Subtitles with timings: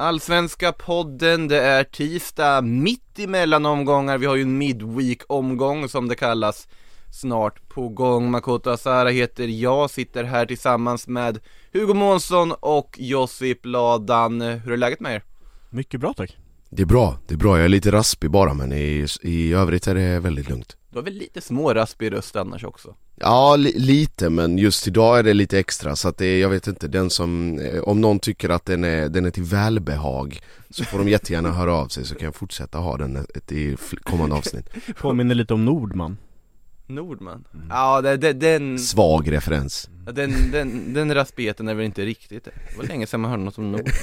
[0.00, 6.14] Allsvenska podden, det är tisdag mitt emellan omgångar, vi har ju en midweek-omgång som det
[6.14, 6.68] kallas
[7.12, 8.30] snart på gång.
[8.30, 11.40] Makoto Asara heter jag, sitter här tillsammans med
[11.72, 14.40] Hugo Månsson och Josip Ladan.
[14.40, 15.22] Hur är läget med er?
[15.70, 16.36] Mycket bra tack
[16.70, 17.56] Det är bra, det är bra.
[17.56, 21.04] Jag är lite raspig bara men i, i övrigt är det väldigt lugnt Du har
[21.04, 22.94] väl lite småraspig röst annars också?
[23.20, 26.48] Ja, li, lite men just idag är det lite extra så att det är, jag
[26.48, 30.40] vet inte, den som, eh, om någon tycker att den är, den är till välbehag
[30.70, 33.76] Så får de jättegärna höra av sig så kan jag fortsätta ha den ett, i
[34.02, 34.66] kommande avsnitt.
[34.96, 36.16] Påminner lite om Nordman.
[36.86, 37.44] Nordman?
[37.68, 39.90] Ja, det, det, den, Svag referens.
[40.12, 42.50] Den, den, den raspigheten är väl inte riktigt det.
[42.70, 43.94] Det var länge sedan man hörde något om Nordman.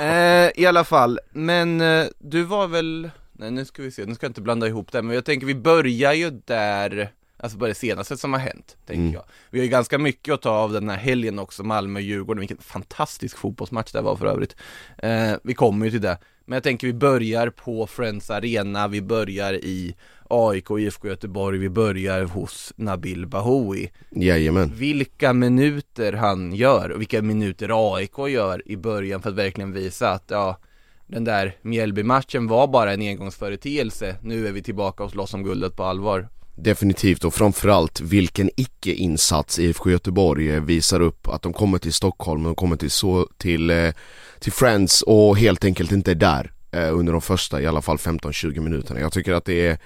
[0.00, 4.14] Eh, I alla fall, men eh, du var väl, nej nu ska vi se, nu
[4.14, 7.12] ska jag inte blanda ihop det men jag tänker vi börjar ju där
[7.42, 9.12] Alltså bara det senaste som har hänt, tänker Mm.
[9.14, 12.58] jag Vi har ju ganska mycket att ta av den här helgen också, Malmö-Djurgården, vilken
[12.58, 14.56] fantastisk fotbollsmatch det var för övrigt
[14.98, 19.02] eh, Vi kommer ju till det Men jag tänker vi börjar på Friends Arena, vi
[19.02, 19.94] börjar i
[20.30, 27.22] AIK IFK Göteborg, vi börjar hos Nabil Bahoui Jajamän vilka minuter han gör och vilka
[27.22, 30.58] minuter AIK gör i början för att verkligen visa att ja,
[31.06, 34.16] den där Mjällby-matchen var bara en engångsföreteelse.
[34.22, 36.28] Nu är vi tillbaka och slåss om guldet på allvar.
[36.62, 42.42] Definitivt och framförallt vilken icke-insats IFK Göteborg eh, visar upp att de kommer till Stockholm,
[42.42, 43.92] de kommer till, så, till, eh,
[44.40, 47.96] till Friends och helt enkelt inte är där eh, under de första i alla fall
[47.96, 49.00] 15-20 minuterna.
[49.00, 49.78] Jag tycker att det är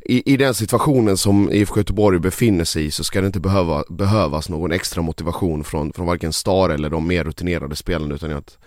[0.00, 3.84] i, I den situationen som IFK Göteborg befinner sig i så ska det inte behöva,
[3.88, 8.58] behövas någon extra motivation från, från varken Star eller de mer rutinerade spelarna utan att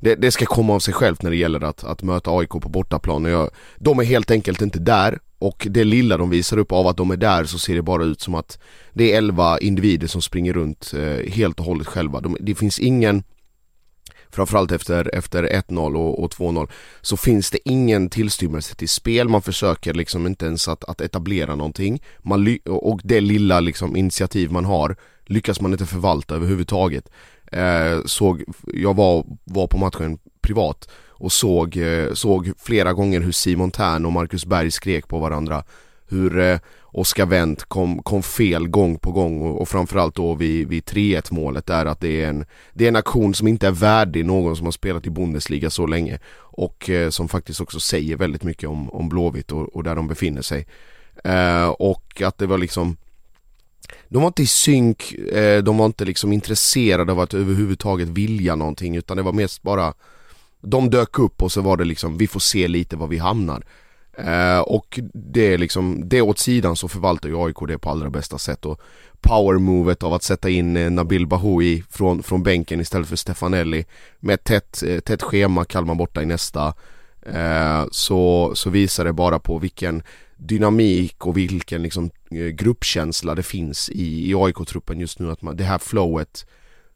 [0.00, 2.68] det, det ska komma av sig självt när det gäller att, att möta AIK på
[2.68, 3.24] bortaplan.
[3.24, 6.86] Och jag, de är helt enkelt inte där och det lilla de visar upp av
[6.86, 8.58] att de är där så ser det bara ut som att
[8.92, 12.20] det är 11 individer som springer runt eh, helt och hållet själva.
[12.20, 13.22] De, det finns ingen
[14.32, 16.68] Framförallt efter, efter 1-0 och, och 2-0
[17.00, 21.54] så finns det ingen tillstymmelse till spel, man försöker liksom inte ens att, att etablera
[21.54, 22.02] någonting.
[22.18, 24.96] Man och det lilla liksom initiativ man har
[25.26, 27.10] lyckas man inte förvalta överhuvudtaget.
[27.52, 30.88] Eh, såg, Jag var, var på matchen privat
[31.20, 35.64] och såg, eh, såg flera gånger hur Simon Tern och Marcus Berg skrek på varandra.
[36.08, 40.68] Hur eh, Oskar Wendt kom, kom fel gång på gång och, och framförallt då vid,
[40.68, 43.70] vid 3-1 målet där att det är en Det är en aktion som inte är
[43.70, 48.16] värdig någon som har spelat i Bundesliga så länge och eh, som faktiskt också säger
[48.16, 50.66] väldigt mycket om, om Blåvitt och, och där de befinner sig.
[51.24, 52.96] Eh, och att det var liksom
[54.08, 58.56] de var inte i synk, eh, de var inte liksom intresserade av att överhuvudtaget vilja
[58.56, 59.94] någonting utan det var mest bara
[60.60, 63.64] de dök upp och så var det liksom, vi får se lite var vi hamnar.
[64.18, 68.10] Eh, Och det är liksom, det åt sidan så förvaltar ju AIK det på allra
[68.10, 68.66] bästa sätt.
[68.66, 68.80] Och
[69.20, 73.84] powermovet av att sätta in eh, Nabil Bahoui från, från bänken istället för Stefanelli.
[74.20, 76.74] Med ett tätt, eh, tätt schema, Kalmar borta i nästa.
[77.22, 80.02] Eh, så, så visar det bara på vilken
[80.36, 85.30] dynamik och vilken liksom eh, gruppkänsla det finns i, i AIK-truppen just nu.
[85.30, 86.46] Att man, det här flowet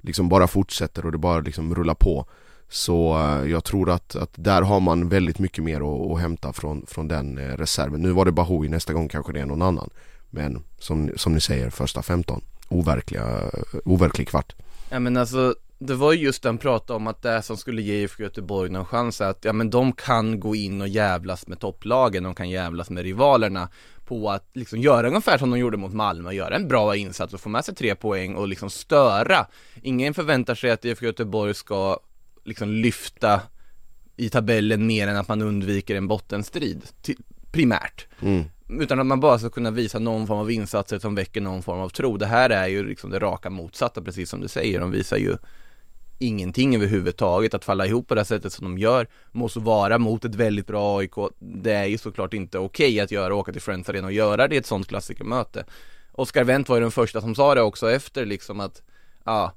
[0.03, 2.27] liksom bara fortsätter och det bara liksom rullar på
[2.75, 6.53] så eh, jag tror att, att där har man väldigt mycket mer att, att hämta
[6.53, 8.03] från, från den eh, reserven.
[8.03, 9.91] Nu var det Bahoui, nästa gång kanske det är någon annan.
[10.31, 14.53] Men som, som ni säger, första 15, overkliga, eh, overklig kvart.
[14.91, 17.95] Ja men alltså, det var ju just den pratade om att det som skulle ge
[17.95, 21.61] IFK Göteborg någon chans är att, ja men de kan gå in och jävlas med
[21.61, 23.69] topplagen, de kan jävlas med rivalerna
[24.05, 27.41] på att liksom göra ungefär som de gjorde mot Malmö, göra en bra insats och
[27.41, 29.47] få med sig tre poäng och liksom störa.
[29.83, 31.99] Ingen förväntar sig att IFK Göteborg ska
[32.45, 33.41] liksom lyfta
[34.17, 36.83] i tabellen mer än att man undviker en bottenstrid,
[37.53, 38.07] primärt.
[38.21, 38.45] Mm.
[38.69, 41.81] Utan att man bara ska kunna visa någon form av insatser som väcker någon form
[41.81, 42.17] av tro.
[42.17, 44.81] Det här är ju liksom det raka motsatta, precis som du säger.
[44.81, 45.37] De visar ju
[46.19, 47.55] ingenting överhuvudtaget.
[47.55, 50.67] Att falla ihop på det här sättet som de gör, måste vara mot ett väldigt
[50.67, 51.15] bra AIK.
[51.39, 54.55] Det är ju såklart inte okej att göra, åka till Friends Arena och göra det
[54.55, 55.65] i ett sånt klassikermöte.
[56.13, 58.83] Oskar Wendt var ju den första som sa det också efter liksom att,
[59.25, 59.53] ja,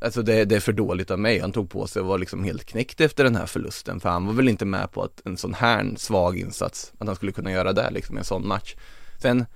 [0.00, 2.44] Alltså det, det är för dåligt av mig, han tog på sig och var liksom
[2.44, 5.36] helt knäckt efter den här förlusten för han var väl inte med på att en
[5.36, 8.74] sån här svag insats, att han skulle kunna göra det liksom i en sån match
[9.22, 9.46] Sen,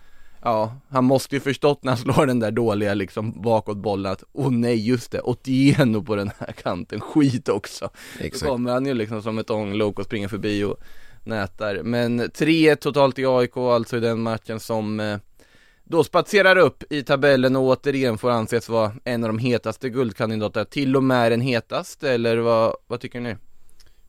[0.47, 4.51] Ja, han måste ju förstått när han slår den där dåliga liksom bakåtbollen att åh
[4.51, 7.91] nej just det, Otieno på den här kanten, skit också.
[8.21, 8.45] Exakt.
[8.45, 10.77] Då kommer han ju liksom som ett ånglok och springer förbi och
[11.25, 11.83] nätar.
[11.83, 15.19] Men 3-1 totalt i AIK alltså i den matchen som eh,
[15.85, 20.65] då spatserar upp i tabellen och återigen får anses vara en av de hetaste guldkandidaterna,
[20.65, 23.37] till och med den hetaste eller vad, vad tycker ni?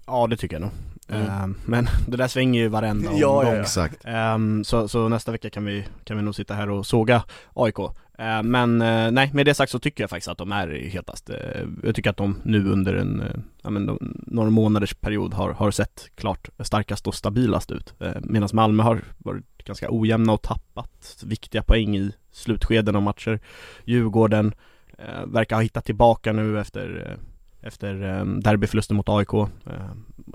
[0.06, 0.72] Ja det tycker jag nog
[1.08, 1.28] Mm.
[1.28, 3.62] Ehm, Men det där svänger ju varenda Ja, omgång ja, ja.
[3.62, 4.06] Exakt.
[4.06, 7.24] Ehm, så, så nästa vecka kan vi, kan vi nog sitta här och såga
[7.54, 7.78] AIK
[8.18, 11.30] Ehm, Men eh, nej, med det sagt så tycker jag faktiskt att de är hetast
[11.30, 15.34] Eh, Jag tycker att de nu under en, eh, ja men de, några månaders period
[15.34, 20.34] har, har sett klart starkast och stabilast ut uh, Medan Malmö har varit ganska ojämna
[20.34, 23.40] och tappat viktiga poäng i slutskeden av matcher
[23.86, 24.54] Djurgården
[24.98, 27.24] eh, verkar ha hittat tillbaka nu efter eh,
[27.66, 29.44] efter eh, derbyförlusten mot AIK Eh,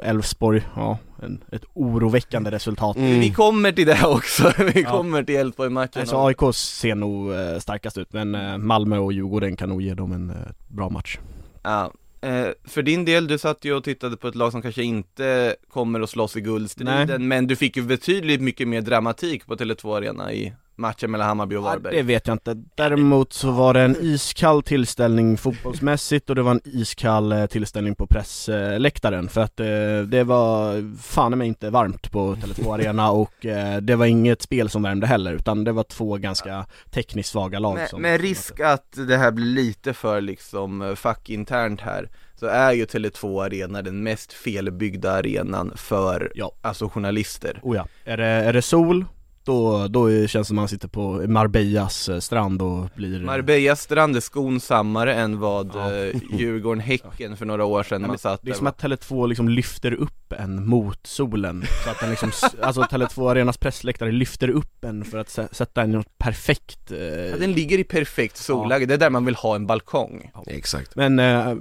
[0.03, 3.21] Elfsborg, ja, en, ett oroväckande resultat Mm.
[3.21, 4.91] Vi kommer till det också, vi Ja.
[4.91, 9.57] kommer till Elfsborg-matchen Alltså AIK ser nog eh, starkast ut men eh, Malmö och Djurgården
[9.57, 10.37] kan nog ge dem en eh,
[10.69, 11.19] bra match
[11.63, 14.83] Ja, eh, för din del, du satt ju och tittade på ett lag som kanske
[14.83, 17.19] inte kommer att slåss i guldstriden, Nej.
[17.19, 21.57] men du fick ju betydligt mycket mer dramatik på Tele2 Arena i matchen mellan Hammarby
[21.57, 21.97] och Ja, Varberg.
[21.97, 22.55] det vet jag inte.
[22.75, 27.95] Däremot så var det en iskall tillställning fotbollsmässigt och det var en iskall eh, tillställning
[27.95, 29.67] på pressläktaren för att eh,
[30.07, 34.69] det var fan mig inte varmt på Tele2 Arena och eh, det var inget spel
[34.69, 38.61] som värmde heller utan det var två ganska tekniskt svaga lag med, som med risk
[38.61, 44.03] att det här blir lite för liksom fackinternt här, så är ju Tele2 Arena den
[44.03, 46.53] mest felbyggda arenan för, Ja.
[46.63, 47.61] alltså journalister.
[47.63, 47.87] Oh ja.
[48.05, 49.05] Är det, är det sol,
[49.45, 54.17] då, då känns det som man sitter på Marbellas eh, strand och blir Marbellas strand
[54.17, 55.95] är skonsammare än vad Ja.
[55.95, 59.49] eh, Djurgården-Häcken för några år sedan Ja, man satt Det är som att Tele2 liksom
[59.49, 62.31] lyfter upp en mot solen Så att den liksom,
[62.63, 66.93] alltså Tele2 Arenas pressläktare lyfter upp en för att sä- sätta en i något perfekt
[66.93, 70.31] eh, Ja, den ligger i perfekt solläge, det är där man vill ha en balkong.
[70.47, 70.97] Exakt.
[70.97, 71.55] Men eh,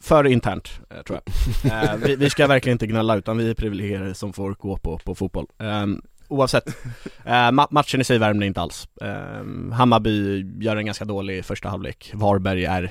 [0.00, 1.20] för internt, eh, tror
[1.62, 4.76] jag eh, vi, vi ska verkligen inte gnälla utan vi är privilegierade som får gå
[4.76, 5.86] på, på fotboll eh,
[6.28, 6.68] Oavsett,
[7.24, 8.88] eh, ma- matchen i sig värmde inte alls.
[9.00, 12.10] Eh, Hammarby gör en ganska dålig första halvlek.
[12.14, 12.90] Varberg är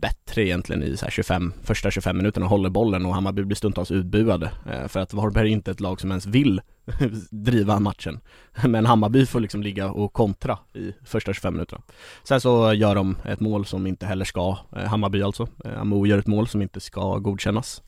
[0.00, 3.56] bättre egentligen i så här 25, första 25 minuterna och håller bollen och Hammarby blir
[3.56, 6.60] stundtals utbuade eh, För att Varberg är inte ett lag som ens vill
[7.30, 8.20] driva matchen.
[8.64, 11.82] Men Hammarby får liksom ligga och kontra i första 25 minuterna.
[12.24, 15.48] Sen så gör de ett mål som inte heller ska, eh, Hammarby alltså.
[15.64, 17.82] Eh, Amo gör ett mål som inte ska godkännas.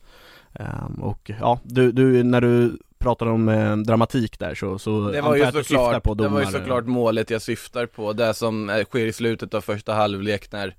[0.55, 5.21] Ehm, Och ja, du, du, när du pratar om eh, dramatik där så, så Det
[5.21, 6.61] var ju att såklart, på det var ju domare.
[6.61, 10.75] såklart målet jag syftar på, det som eh, sker i slutet av första halvlek när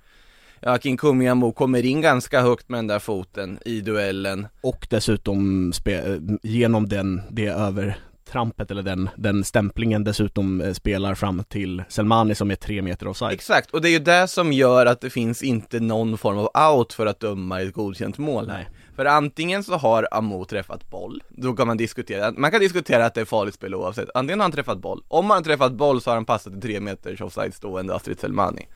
[0.61, 6.01] Akin Kumiamo kommer in ganska högt med den där foten i duellen Och dessutom eh,
[6.43, 12.51] genom den, det övertrampet eller den, den stämplingen dessutom eh, spelar fram till Selmani som
[12.51, 15.43] är tre meter offside Exakt, och det är ju det som gör att det finns
[15.43, 18.47] inte någon form av out för att döma ett godkänt mål.
[18.47, 18.67] Nej.
[18.99, 23.13] För antingen så har Amo träffat boll, då kan man diskutera, man kan diskutera att
[23.13, 26.01] det är farligt spel oavsett, antingen har han träffat boll, om han har träffat boll
[26.01, 28.67] så har han passat en tre meters offside stående Astrid Selmani.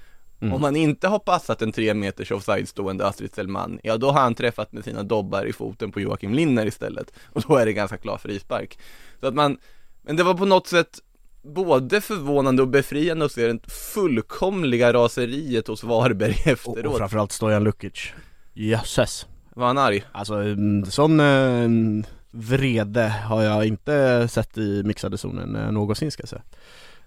[0.42, 0.54] Mm.
[0.54, 4.22] Om han inte har passat en tre meters offside stående Astrid Selmani, ja då har
[4.22, 7.74] han träffat med sina dobbar i foten på Joakim Linner istället, och då är det
[7.74, 8.80] ganska klar frispark.
[9.20, 9.58] Så att man,
[10.02, 11.00] men det var på något sätt
[11.42, 16.98] både förvånande och befriande att se det fullkomliga raseriet hos Varberg Och, och efteråt.
[16.98, 18.12] framförallt Stojan Lukic.
[18.54, 20.04] Jösses var han arg?
[20.12, 26.22] Alltså mm, sån eh, vrede har jag inte sett i mixade zonen eh, någonsin ska
[26.22, 26.42] jag säga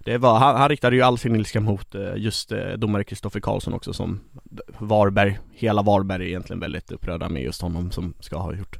[0.05, 3.39] det var, han, han riktade ju all sin ilska mot eh, just eh, domare Kristoffer
[3.39, 4.19] Karlsson också som
[4.79, 8.79] Varberg, hela Varberg är egentligen väldigt upprörda med just honom som ska ha gjort,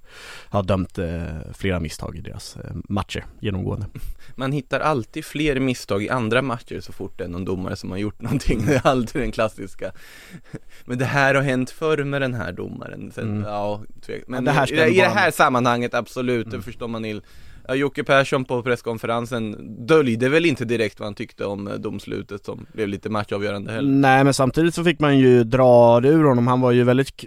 [0.50, 2.58] ha dömt eh, flera misstag i deras
[2.90, 3.86] matcher genomgående.
[4.36, 7.92] Man hittar alltid fler misstag i andra matcher så fort det är någon domare som
[7.92, 9.92] har gjort någonting, det är alltid den klassiska.
[10.86, 13.44] Men det här har hänt förr med den här domaren, Sen, Mm.
[13.44, 13.82] ja,
[14.28, 16.64] men Ja, det här i, i det här sammanhanget absolut, det Mm.
[16.64, 17.22] förstår man il
[17.68, 19.56] Ja, Jocke Persson på presskonferensen
[19.88, 23.92] döljde väl inte direkt vad han tyckte om eh, domslutet som blev lite matchavgörande heller
[23.92, 27.26] Nej men samtidigt så fick man ju dra det ur honom, han var ju väldigt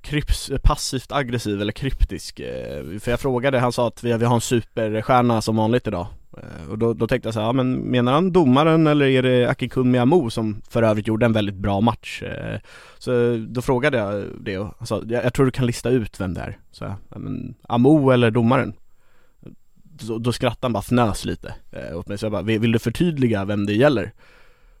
[0.00, 4.34] kryps, passivt aggressiv eller kryptisk eh, För jag frågade, han sa att vi, vi har
[4.34, 7.74] en superstjärna som vanligt idag eh, Och då, då tänkte jag så här, ja, men
[7.74, 11.80] menar han domaren eller är det Akikumi Amo som för övrigt gjorde en väldigt bra
[11.80, 12.22] match?
[12.98, 16.20] Så då frågade jag det och han sa, jag, jag tror du kan lista ut
[16.20, 18.74] vem det är Så jag, ja, men Amo eller domaren?
[20.00, 22.72] Då, då skrattade han bara fnös lite eh, åt mig, så jag bara, vill, vill
[22.72, 24.12] du förtydliga vem det gäller?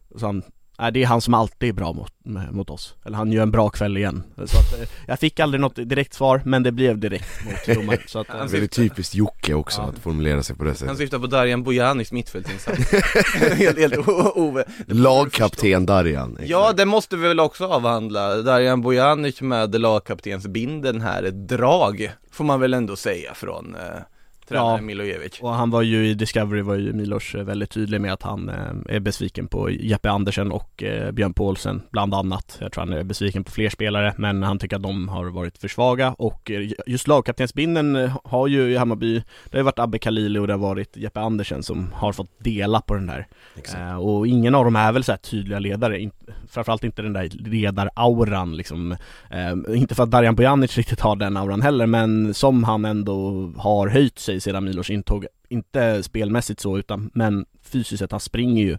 [0.08, 0.42] Och så han,
[0.78, 2.12] Nej, det är han som alltid är bra mot,
[2.50, 2.94] mot oss.
[3.04, 4.22] Eller han gör en bra kväll igen.
[4.36, 7.98] Så att, eh, jag fick aldrig något direkt svar, men det blev direkt mot domaren.
[8.06, 9.88] Så att, Han eh, Det är typiskt Jocke också Ja.
[9.88, 12.78] att formulera sig på det Han sättet syftar på Darjan Bojanics mittfältsinsats
[13.52, 18.34] Helt, helt ove Lagkapten Darjan Ja, det måste vi väl också avhandla.
[18.42, 24.02] Darjan Bojanic med lagkaptensbindeln här, ett drag får man väl ändå säga från eh,
[24.48, 24.80] tränaren Ja.
[24.80, 25.40] Milojevic.
[25.40, 28.48] Och han var ju i Discovery var ju Milos eh, väldigt tydlig med att han
[28.48, 32.58] eh, är besviken på Jeppe Andersen och eh, Björn Paulsen bland annat.
[32.60, 35.58] Jag tror han är besviken på fler spelare men han tycker att de har varit
[35.58, 36.50] för svaga och
[36.86, 40.52] just lagkaptensbindeln eh, har ju i Hammarby, det har ju varit Abbe Khalili och det
[40.52, 43.26] har varit Jeppe Andersen som har fått dela på den där.
[43.56, 44.00] Exakt.
[44.00, 46.10] Och ingen av dem är väl så tydliga ledare,
[46.48, 48.92] framförallt inte den där ledarauran liksom.
[49.30, 53.50] Eh, inte för att Darjan Bojanic riktigt har den auran heller men som han ändå
[53.56, 55.26] har höjt sig sedan Milos intåg.
[55.48, 58.78] Inte spelmässigt så utan men fysiskt sett, han springer ju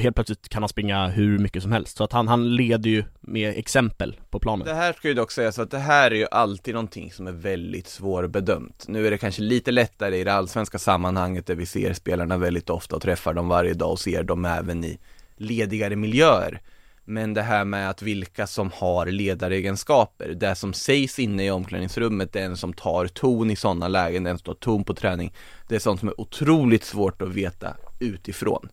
[0.00, 3.04] Helt plötsligt kan han springa hur mycket som helst så att han, han leder ju
[3.20, 4.66] med exempel på planen.
[4.66, 7.32] Det här ska ju dock sägas att det här är ju alltid någonting som är
[7.32, 8.84] väldigt svårbedömt.
[8.88, 12.70] Nu är det kanske lite lättare i det allsvenska sammanhanget där vi ser spelarna väldigt
[12.70, 14.98] ofta och träffar dem varje dag och ser dem även i
[15.36, 16.60] ledigare miljöer.
[17.04, 22.32] Men det här med att vilka som har ledaregenskaper, det som sägs inne i omklädningsrummet,
[22.32, 25.32] den som tar ton i sådana lägen, den som tar ton på träning,
[25.68, 28.68] det är sånt som är otroligt svårt att veta utifrån.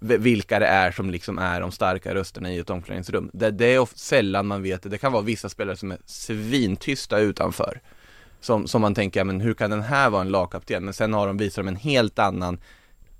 [0.00, 3.30] Vilka det är som liksom är de starka rösterna i ett omklädningsrum.
[3.32, 7.18] Det, det är sällan man vet det, det kan vara vissa spelare som är svintysta
[7.18, 7.80] utanför.
[8.40, 10.84] Som, som man tänker, men hur kan den här vara en lagkapten?
[10.84, 12.58] Men sen har de, visar de en helt annan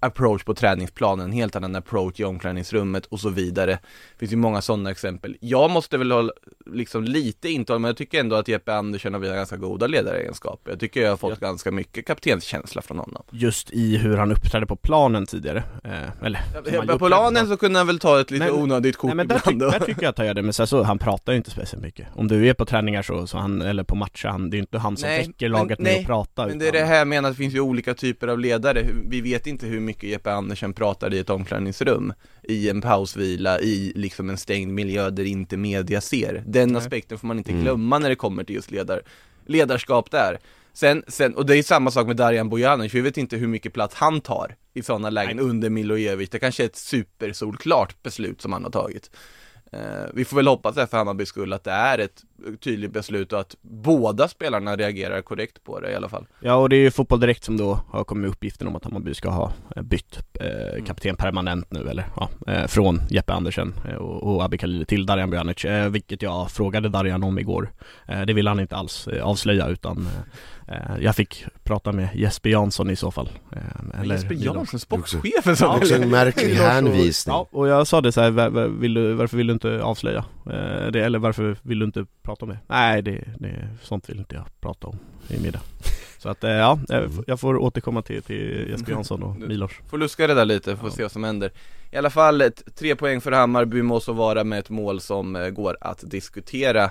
[0.01, 3.71] approach på träningsplanen, en helt annan approach i omklädningsrummet och så vidare.
[3.73, 5.37] Det finns ju många sådana exempel.
[5.41, 6.33] Jag måste väl hålla,
[6.67, 10.71] liksom lite intag, men jag tycker ändå att Jeppe Andersson har ganska goda ledaregenskaper.
[10.71, 13.23] Jag tycker jag har fått ganska mycket kaptenskänsla från honom.
[13.31, 15.63] Just i hur han uppträdde på planen tidigare.
[15.85, 16.41] Eh, eller
[16.89, 19.17] han På planen så kunde han väl ta ett lite Nej, men- onödigt kort Nej
[19.17, 19.73] men där, ty- ibland.
[19.73, 21.85] där tycker jag att han gör det, men sen så, han pratar ju inte speciellt
[21.85, 24.59] mycket Om du är på träningar så, så han, eller på matcher, han, det är
[24.59, 26.69] ju inte han som Nej, väcker men- laget med nej, att prata Men det är
[26.69, 28.87] utan- det här menar, att det finns ju olika typer av ledare.
[29.09, 33.93] Vi vet inte hur mycket Jeppe Andersen pratar i ett omklädningsrum, i en pausvila, i
[33.97, 36.43] liksom en stängd miljö där inte media ser.
[36.47, 36.79] Den Nej.
[36.79, 37.63] aspekten får man inte Mm.
[37.63, 39.03] glömma när det kommer till just ledar,
[39.47, 40.39] ledarskap där.
[40.73, 43.73] Sen, sen, och det är samma sak med Darjan Bojanic, vi vet inte hur mycket
[43.73, 45.47] plats han tar i sådana lägen Nej.
[45.47, 46.31] under Milojevic.
[46.31, 49.11] Det kanske är ett supersolklart beslut som han har tagit.
[49.73, 49.81] Eh,
[50.15, 52.23] vi får väl hoppas det för Hammarbys skull att det är ett
[52.61, 56.27] tydligt beslut och att båda spelarna reagerar korrekt på det i alla fall.
[56.41, 59.15] Ja och det är ju Fotboll Direkt som då har kommit uppgiften om att Hammarby
[59.15, 60.77] ska ha eh, bytt Mm.
[60.79, 64.85] eh, kapten permanent nu eller ja, eh, från Jeppe Andersen eh, och, och Abbe Khalili
[64.85, 67.73] till Darjan Bjanic, eh, vilket jag frågade Darjan om igår.
[68.27, 70.09] Det ville han inte alls avslöja utan
[71.01, 73.29] jag fick prata med Jesper Jansson i så fall.
[73.53, 74.35] Eh, Eller Jesper.
[74.35, 78.49] Jansson, sportchefen som Också en märklig hänvisning Ja, och jag sa det så här, "Va-
[78.51, 81.01] va- vill du, varför vill du inte avslöja eh, det?
[81.01, 82.59] Eller varför vill du inte prata om det?
[82.67, 84.99] Nej, det, det, sånt vill inte jag prata om
[85.29, 85.61] i middag.
[86.19, 89.71] Så att eh, ja, jag f- jag får återkomma till, till Jesper Jansson och Milos.
[89.91, 90.95] Får luska det där lite, får Ja.
[90.95, 91.51] se vad som händer
[91.91, 92.43] I alla fall,
[92.79, 96.85] tre poäng för Hammarby måste vara med ett mål som eh, går att diskutera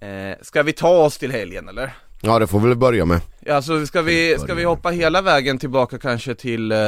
[0.00, 1.92] eh, Ska vi ta oss till helgen eller?
[2.20, 3.20] Ja det får vi väl börja med.
[3.40, 6.78] Ja, alltså ska vi, ska vi hoppa hela vägen tillbaka kanske till eh,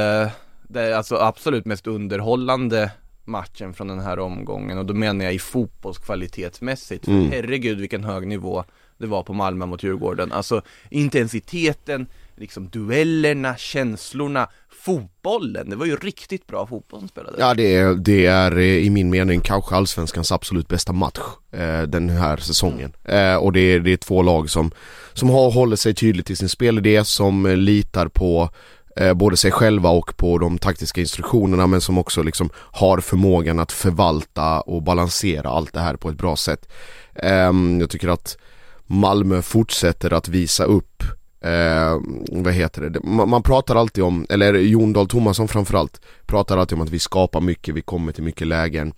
[0.67, 2.91] det alltså absolut mest underhållande
[3.25, 7.31] matchen från den här omgången och då menar jag i fotbollskvalitetsmässigt, Mm.
[7.31, 8.63] herregud vilken hög nivå
[8.97, 12.07] det var på Malmö mot Djurgården, alltså intensiteten,
[12.37, 14.49] liksom duellerna, känslorna,
[14.85, 17.39] fotbollen, det var ju riktigt bra fotboll som spelades.
[17.39, 21.19] Ja det är, det är eh, i min mening kanske allsvenskans absolut bästa match
[21.51, 22.93] eh, den här säsongen.
[23.03, 24.71] Eh, och det är, det är två lag som,
[25.13, 28.49] som har hållit sig tydligt i sin spelidé, som eh, litar på
[28.95, 33.59] eh, både sig själva och på de taktiska instruktionerna men som också liksom har förmågan
[33.59, 36.71] att förvalta och balansera allt det här på ett bra sätt.
[37.15, 38.37] Ehm, jag tycker att
[38.85, 41.03] Malmö fortsätter att visa upp
[41.41, 41.99] Eh,
[42.31, 43.03] vad heter det?
[43.03, 46.99] Man, man pratar alltid om, eller Jon Dahl Tomasson framförallt Pratar alltid om att vi
[46.99, 48.93] skapar mycket, vi kommer till mycket lägen.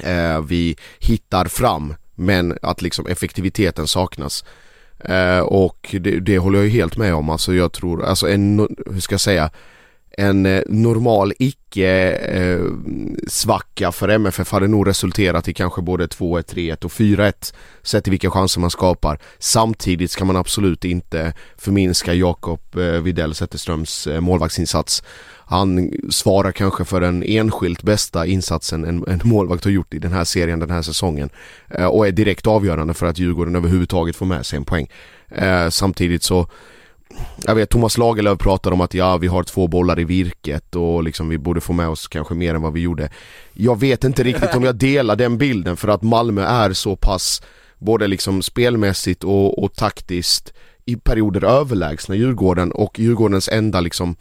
[0.00, 4.44] Eh, Vi hittar fram Men att liksom effektiviteten saknas.
[5.04, 8.68] Eh, Och det, det håller jag ju helt med om, alltså jag tror, alltså en,
[8.90, 9.50] hur ska jag säga?
[10.20, 12.64] En eh, normal icke eh,
[13.28, 18.10] svacka för MFF hade nog resulterat i kanske både 2-1, 3-1 och 4-1 sett till
[18.10, 19.18] vilka chanser man skapar.
[19.38, 25.02] Samtidigt ska man absolut inte förminska Jakob eh, Widell Zetterströms eh, målvaktsinsats.
[25.46, 30.12] Han svarar kanske för den enskilt bästa insatsen en, en målvakt har gjort i den
[30.12, 31.30] här serien den här säsongen
[31.68, 34.88] eh, och är direkt avgörande för att Djurgården överhuvudtaget får med sig en poäng.
[35.28, 36.46] Eh, samtidigt så
[37.46, 41.04] jag vet Thomas Lagerlöf pratar om att ja, vi har två bollar i virket och
[41.04, 43.10] liksom vi borde få med oss kanske mer än vad vi gjorde.
[43.52, 47.42] Jag vet inte riktigt om jag delar den bilden för att Malmö är så pass
[47.78, 50.52] både liksom spelmässigt och, och taktiskt
[50.84, 54.16] i perioder överlägsna Djurgården och Djurgårdens enda liksom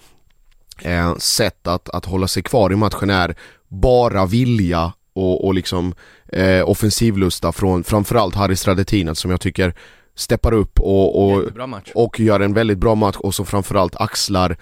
[0.82, 3.36] eh, sätt att, att hålla sig kvar i matchen är
[3.68, 5.94] bara vilja och, och liksom
[6.28, 9.74] eh, offensivlusta från framförallt Harry Stradetinet som jag tycker
[10.20, 11.52] steppar upp och, och,
[11.96, 14.58] och gör en väldigt bra match och som framförallt axlar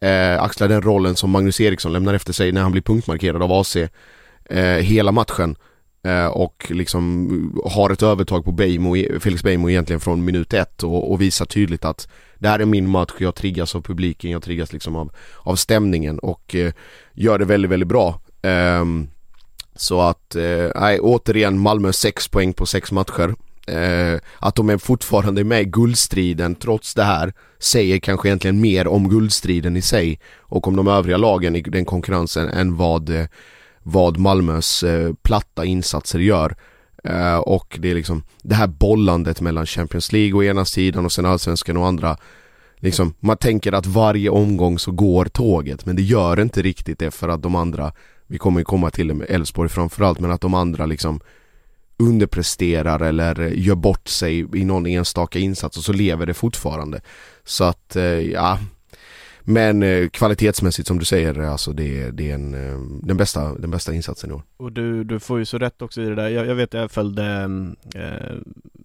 [0.00, 3.52] eh, axlar den rollen som Magnus Eriksson lämnar efter sig när han blir punktmarkerad av
[3.52, 5.56] AC eh, hela matchen
[6.04, 11.12] eh, och liksom har ett övertag på Beijmo, Felix Beijmo egentligen från minut ett och,
[11.12, 12.08] och visar tydligt att
[12.38, 16.18] det här är min match, jag triggas av publiken, jag triggas liksom av, av stämningen
[16.18, 16.72] och eh,
[17.12, 18.20] gör det väldigt, väldigt bra.
[18.42, 19.08] Um,
[19.76, 23.34] så att, eh, nej återigen Malmö 6 poäng på 6 matcher.
[23.66, 28.86] Eh, att de är fortfarande med i guldstriden trots det här säger kanske egentligen mer
[28.86, 33.26] om guldstriden i sig och om de övriga lagen i den konkurrensen än vad, eh,
[33.82, 36.56] vad Malmös eh, platta insatser gör.
[37.04, 41.12] Eh, och det är liksom det här bollandet mellan Champions League å ena sidan och
[41.12, 42.16] sen Allsvenskan och andra
[42.78, 47.10] Liksom, man tänker att varje omgång så går tåget men det gör inte riktigt det
[47.10, 47.92] för att de andra
[48.26, 51.20] Vi kommer ju komma till Elfsborg framförallt men att de andra liksom
[51.98, 57.00] underpresterar eller gör bort sig i någon enstaka insats och så lever det fortfarande.
[57.44, 58.58] Så att, eh, ja.
[59.48, 63.70] Men eh, kvalitetsmässigt som du säger, alltså det, det är en, eh, den, bästa, den
[63.70, 64.42] bästa insatsen i år.
[64.56, 66.28] Och du, du får ju så rätt också i det där.
[66.28, 67.50] Jag, jag vet, jag följde
[67.94, 68.36] eh,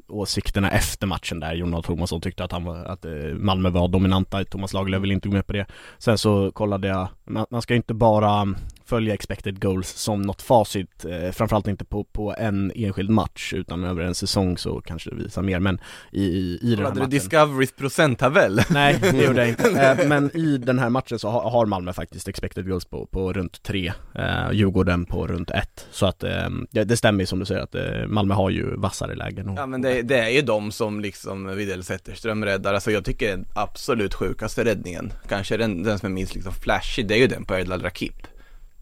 [0.08, 1.54] åsikterna efter matchen där.
[1.54, 4.44] Jon Thomasson tyckte att, han var, att Malmö var dominanta.
[4.46, 5.66] Thomas Lagerlöf ville inte gå med på det.
[5.98, 8.56] Sen så kollade jag, man, man ska inte bara
[8.92, 13.84] följa expected goals som något facit, eh, framförallt inte på, på en enskild match utan
[13.84, 15.60] över en säsong så kanske det visar mer.
[15.60, 15.80] Men
[16.12, 18.62] i, i, i den här matchen Hade du Discoverys procenttabell?
[18.70, 19.72] Nej, det gjorde jag inte.
[19.82, 23.34] Eh, men i den här matchen så har, har Malmö faktiskt expected goals på, på
[23.34, 27.46] runt 3, eh, Djurgården på runt 1 så att eh, det stämmer ju som du
[27.46, 29.60] säger att eh, Malmö har ju vassare lägen och...
[29.60, 33.30] Ja men det, det, är ju de som liksom Widell Zetterström räddar, alltså jag tycker
[33.30, 37.28] den absolut sjukaste räddningen, kanske den, den som är minst liksom flashig, det är ju
[37.28, 38.28] den på Erdal Rakip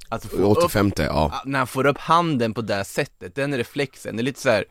[0.10, 1.42] Alltså 85 upp, ja.
[1.46, 4.66] När han får upp handen på det sättet, den reflexen, det är lite så här,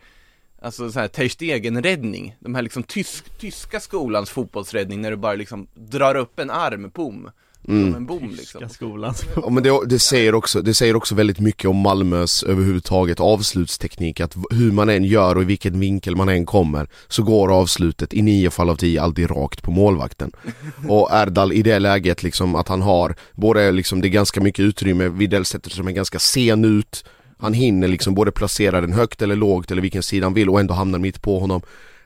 [0.63, 5.35] Alltså så här Ter Stegen-räddning, de här liksom tysk, tyska skolans fotbollsräddning när du bara
[5.35, 7.31] liksom drar upp en arm, boom
[7.69, 7.85] Mm.
[7.85, 8.69] Som en bom liksom.
[8.69, 9.15] skolan.
[9.37, 14.21] Ja men det, det, säger också, det säger också väldigt mycket om Malmös överhuvudtaget avslutsteknik
[14.21, 18.15] att hur man än gör och i vilken vinkel man än kommer så går avslutet
[18.15, 20.33] i nio fall av tio alltid rakt på målvakten.
[20.89, 24.63] Och Erdal i det läget liksom att han har både liksom det är ganska mycket
[24.63, 27.05] utrymme, Widell sätter sig som en ganska sen ut
[27.39, 30.61] han hinner liksom både placera den högt eller lågt eller vilken sida han vill och
[30.61, 31.63] ändå hamnar mitt på honom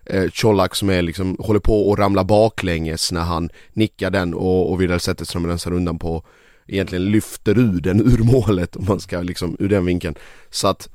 [0.07, 4.73] eh, Colak som är liksom, håller på att ramla baklänges när han nickar den och,
[4.73, 6.25] och sätter Zetterström rensar undan på
[6.67, 10.15] egentligen lyfter ur den ur målet om man ska liksom ur den vinkeln.
[10.51, 10.89] Så att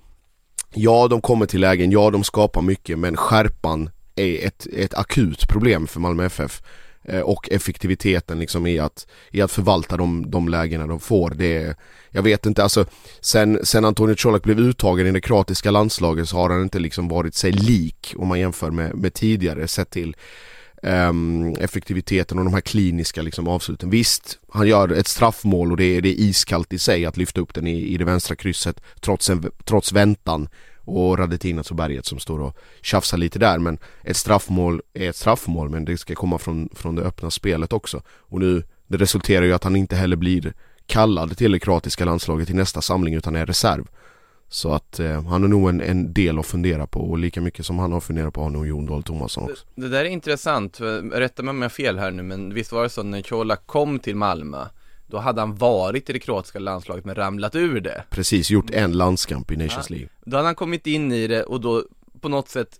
[0.73, 5.47] ja, de kommer till lägen, ja de skapar mycket men skärpan är ett, ett akut
[5.47, 6.61] problem för Malmö FF.
[7.07, 11.29] Eh, och effektiviteten liksom i att, i att förvalta de, de lägena de får.
[11.29, 11.75] Det
[12.09, 12.85] jag vet inte, alltså
[13.21, 17.07] sen, sen Antonio Colak blev uttagen i det kroatiska landslaget så har han inte liksom
[17.07, 20.15] varit sig lik om man jämför med, med tidigare sett till
[20.83, 23.89] um, effektiviteten och de här kliniska liksom avsluten.
[23.89, 27.41] Visst, han gör ett straffmål och det är, det är iskallt i sig att lyfta
[27.41, 30.49] upp den i, i det vänstra krysset trots, en, trots väntan
[30.87, 33.59] och Radetinas och Berget som står och tjafsar lite där.
[33.59, 37.73] Men ett straffmål är ett straffmål men det ska komma från, från det öppna spelet
[37.73, 38.01] också.
[38.07, 40.53] Och nu det resulterar ju att han inte heller blir
[40.85, 43.87] kallad till det kroatiska landslaget i nästa samling utan är reserv.
[44.49, 47.65] Så att eh, han är nog en, en, del att fundera på och lika mycket
[47.65, 49.65] som han har funderat på har nog Jon Dahl Tomasson också.
[49.75, 52.71] det, det, där är intressant, rätta mig om jag har fel här nu men visst
[52.71, 54.65] var det så när Chola kom till Malmö
[55.07, 58.03] då hade han varit i det kroatiska landslaget men ramlat ur det.
[58.09, 60.09] Precis, gjort en landskamp i Nations ja, League.
[60.25, 61.83] Då hade han kommit in i det och då
[62.21, 62.79] på något sätt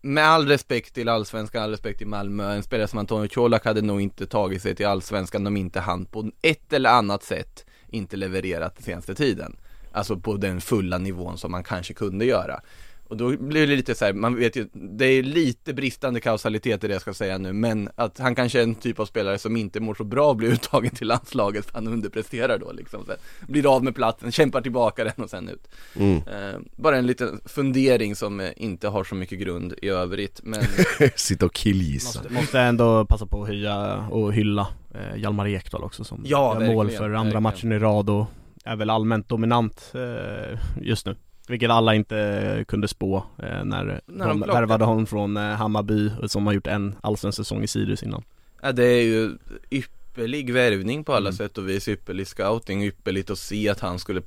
[0.00, 3.82] Med all respekt till allsvenskan, all respekt till Malmö En spelare som Antonio Colak hade
[3.82, 8.16] nog inte tagit sig till allsvenskan om inte han på ett eller annat sätt inte
[8.16, 9.56] levererat den senaste tiden.
[9.92, 12.60] Alltså på den fulla nivån som man kanske kunde göra
[13.08, 16.84] och då blir det lite så här, man vet ju, det är lite bristande kausalitet
[16.84, 19.38] i det jag ska säga nu, men att han kanske är en typ av spelare
[19.38, 23.04] som inte mår så bra att bli uttagen till landslaget för han underpresterar då liksom.
[23.06, 23.12] Så
[23.46, 25.68] blir av med platsen, kämpar tillbaka den och sen ut.
[25.96, 26.16] Mm.
[26.16, 30.62] Eh, bara en liten fundering som eh, inte har så mycket grund i övrigt, men
[31.16, 32.18] Sitta och killgissa.
[32.18, 36.60] Måste, måste ändå passa på att höja och hylla eh, Hjalmar Ekdal också som ja,
[36.60, 37.42] gör mål för andra verkligen.
[37.42, 38.26] matchen i rad och
[38.64, 41.16] är väl allmänt dominant eh, just nu.
[41.48, 46.10] Vilket alla inte kunde spå eh, när, när de, de värvade honom från eh, Hammarby
[46.26, 48.22] som har gjort en allsvensk säsong i Sirius innan.
[48.62, 49.30] Ja det är ju
[49.70, 51.36] ypperlig värvning på alla Mm.
[51.36, 54.20] sätt och vis, ypperlig scouting, ypperligt att se att han skulle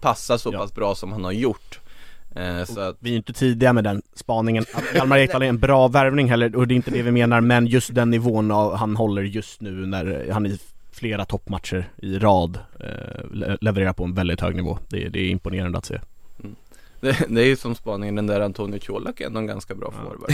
[0.00, 0.58] passa så Ja.
[0.58, 1.80] pass bra som han har gjort
[2.36, 5.58] eh, Så att, Vi är inte tidiga med den spaningen, att Hjalmar Ekdal är en
[5.58, 8.74] bra värvning heller, och det är inte det vi menar, men just den nivån av,
[8.76, 10.58] han håller just nu när han i
[10.92, 14.78] flera toppmatcher i rad eh, le- levererar på en väldigt hög nivå.
[14.88, 16.00] Det, det är imponerande att se.
[17.06, 19.90] Det, det är ju som spaningen, den där Antonio Colak är ändå en ganska bra
[19.92, 20.30] forward.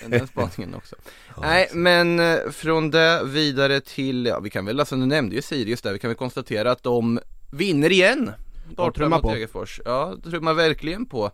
[0.00, 0.96] Den- Den spaningen också.
[1.40, 5.42] Nej men eh, från det vidare till, ja vi kan väl, alltså du nämnde ju
[5.42, 7.20] Sirius där, vi kan väl konstatera att de
[7.52, 8.30] vinner igen.
[8.76, 9.32] Borta trummar mot på.
[9.32, 11.30] Degerfors, ja trummar verkligen på.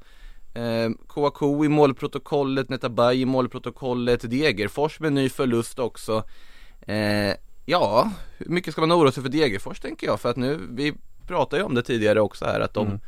[0.55, 6.25] Eh, Kouakou i målprotokollet, Netabay i målprotokollet, Degerfors med ny förlust också.
[6.87, 7.35] Eh,
[7.69, 10.95] Ja, hur mycket ska man oroa sig för Degerfors tänker jag, för att nu, vi
[11.27, 13.01] pratade ju om det tidigare också här att de Mm.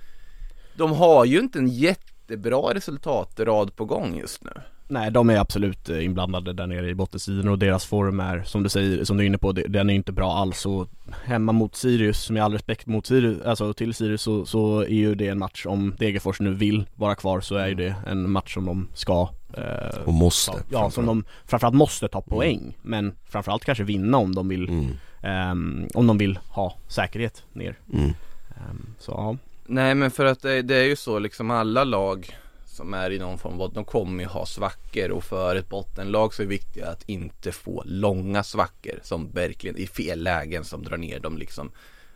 [0.79, 4.51] De har ju inte en jättebra resultatrad på gång just nu.
[4.89, 8.63] Nej, de är absolut eh, inblandade där nere i bottensidan och deras form är, som
[8.63, 10.67] du säger, som du är inne på, den är inte bra alls.
[10.67, 10.89] Och
[11.25, 15.15] hemma mot Sirius, med all respekt mot Sirius, alltså till Sirius så, så är ju
[15.15, 18.55] det en match, om Degerfors nu vill vara kvar så är ju det en match
[18.55, 23.15] som de ska eh, Och måste ta, Ja, som de framförallt måste ta poäng, men
[23.25, 24.87] framförallt kanske vinna om de vill, mm.
[25.23, 27.79] ehm, om de vill ha säkerhet ner.
[27.93, 28.11] Mm.
[28.57, 29.37] Ehm, Så ja,
[29.71, 33.19] Nej men för att det, det är ju så liksom alla lag som är i
[33.19, 36.51] någon form av, de kommer ju ha svackor och för ett bottenlag så är det
[36.51, 41.39] viktigt att inte få långa svackor som verkligen i fel lägen som drar ner dem
[41.39, 41.71] liksom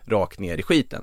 [0.05, 1.03] rakt ner i skiten.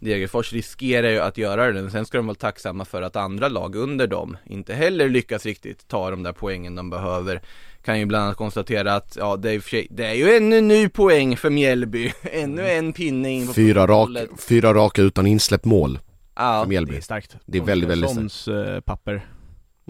[0.00, 3.48] Degerfors riskerar ju att göra det, men sen ska de vara tacksamma för att andra
[3.48, 7.42] lag under dem inte heller lyckas riktigt ta de där poängen de behöver.
[7.88, 10.88] Kan ju bland annat konstatera att, ja det är, sig- det är ju ännu ny
[10.88, 15.98] poäng för Mjällby, ännu en pinne in på fyra, rak, fyra raka utan insläppt mål
[16.36, 16.92] Ja, för Mjällby.
[16.92, 17.36] Det är starkt.
[17.46, 19.26] Det är väldigt, väldigt Sons eh, papper.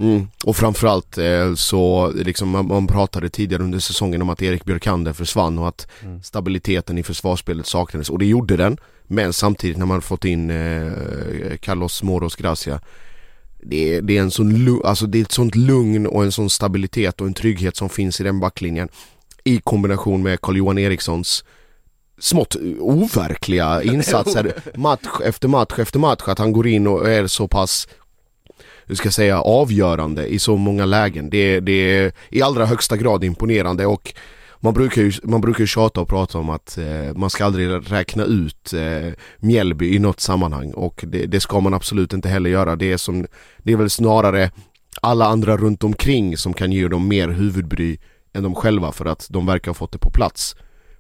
[0.01, 0.27] Mm.
[0.45, 5.13] Och framförallt eh, så liksom man, man pratade tidigare under säsongen om att Erik Björkander
[5.13, 6.23] försvann och att Mm.
[6.23, 8.11] stabiliteten i försvarsspelet saknades.
[8.11, 8.77] Och det gjorde den.
[9.07, 12.81] Men samtidigt när man fått in eh, Carlos Moros Gracia
[13.63, 16.51] det är, det är en sån alltså det är ett sånt lugn och en sån
[16.51, 18.89] stabilitet och en trygghet som finns i den backlinjen
[19.45, 21.45] I kombination med Carl-Johan Erikssons
[22.19, 27.49] smått overkliga insatser match efter match efter match att han går in och är så
[27.49, 27.89] pass
[28.89, 31.31] hur ska jag säga, avgörande i så många lägen.
[31.31, 34.15] Det, det är i allra högsta grad imponerande och
[34.61, 37.93] man brukar ju, man brukar ju tjata och prata om att eh, man ska aldrig
[37.93, 42.51] räkna ut eh, Mjällby i något sammanhang och det, det ska man absolut inte heller
[42.51, 42.77] göra.
[42.77, 43.27] Det är, som,
[43.59, 44.51] det är väl snarare
[45.03, 47.99] alla andra runt omkring som kan ge dem mer huvudbry
[48.33, 50.57] än de själva för att de verkar ha fått det på plats.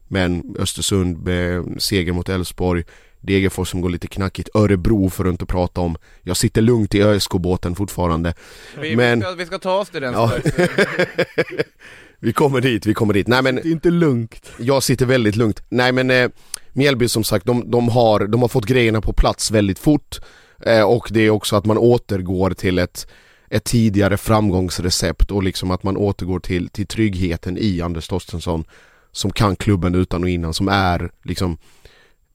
[0.09, 2.85] Men Östersund med seger mot Elfsborg
[3.21, 7.03] Degerfors som går lite knackigt, Örebro för att inte prata om Jag sitter lugnt i
[7.03, 8.35] ÖSK-båten fortfarande
[8.81, 10.33] Vi, Men- vi, ska, vi ska ta oss till den Ja.
[12.21, 13.29] Vi kommer dit, vi kommer dit.
[13.29, 15.63] Nej men Det är inte lugnt jag sitter väldigt lugnt.
[15.69, 16.31] Nej men eh,
[16.73, 20.21] Mjällby som sagt, de, de, har, de har fått grejerna på plats väldigt fort
[20.67, 23.07] eh, och det är också att man återgår till ett,
[23.51, 28.65] ett tidigare framgångsrecept och liksom att man återgår till, till tryggheten i Anders Torstensson
[29.13, 31.59] som kan klubben utan och innan, som är liksom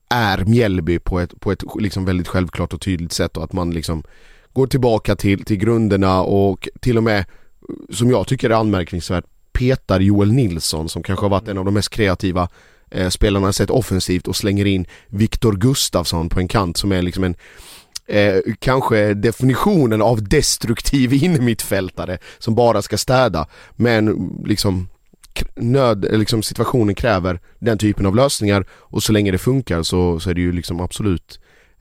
[0.10, 3.72] är Mjällby på ett, på ett liksom väldigt självklart och tydligt sätt och att man
[3.72, 4.04] liksom
[4.54, 7.26] går tillbaka till, till grunderna och till och med
[7.89, 11.74] som jag tycker är anmärkningsvärt petar Joel Nilsson som kanske har varit en av de
[11.74, 12.50] mest kreativa
[12.92, 17.24] eh, spelarna sett offensivt och slänger in Viktor Gustafsson på en kant som är liksom
[17.24, 17.36] en
[18.08, 23.48] eh, kanske definitionen av destruktiv innermittfältare som bara ska städa.
[23.76, 24.88] Men liksom
[25.56, 30.20] nöd, eh, liksom situationen kräver den typen av lösningar och så länge det funkar så,
[30.20, 31.39] så är det ju liksom absolut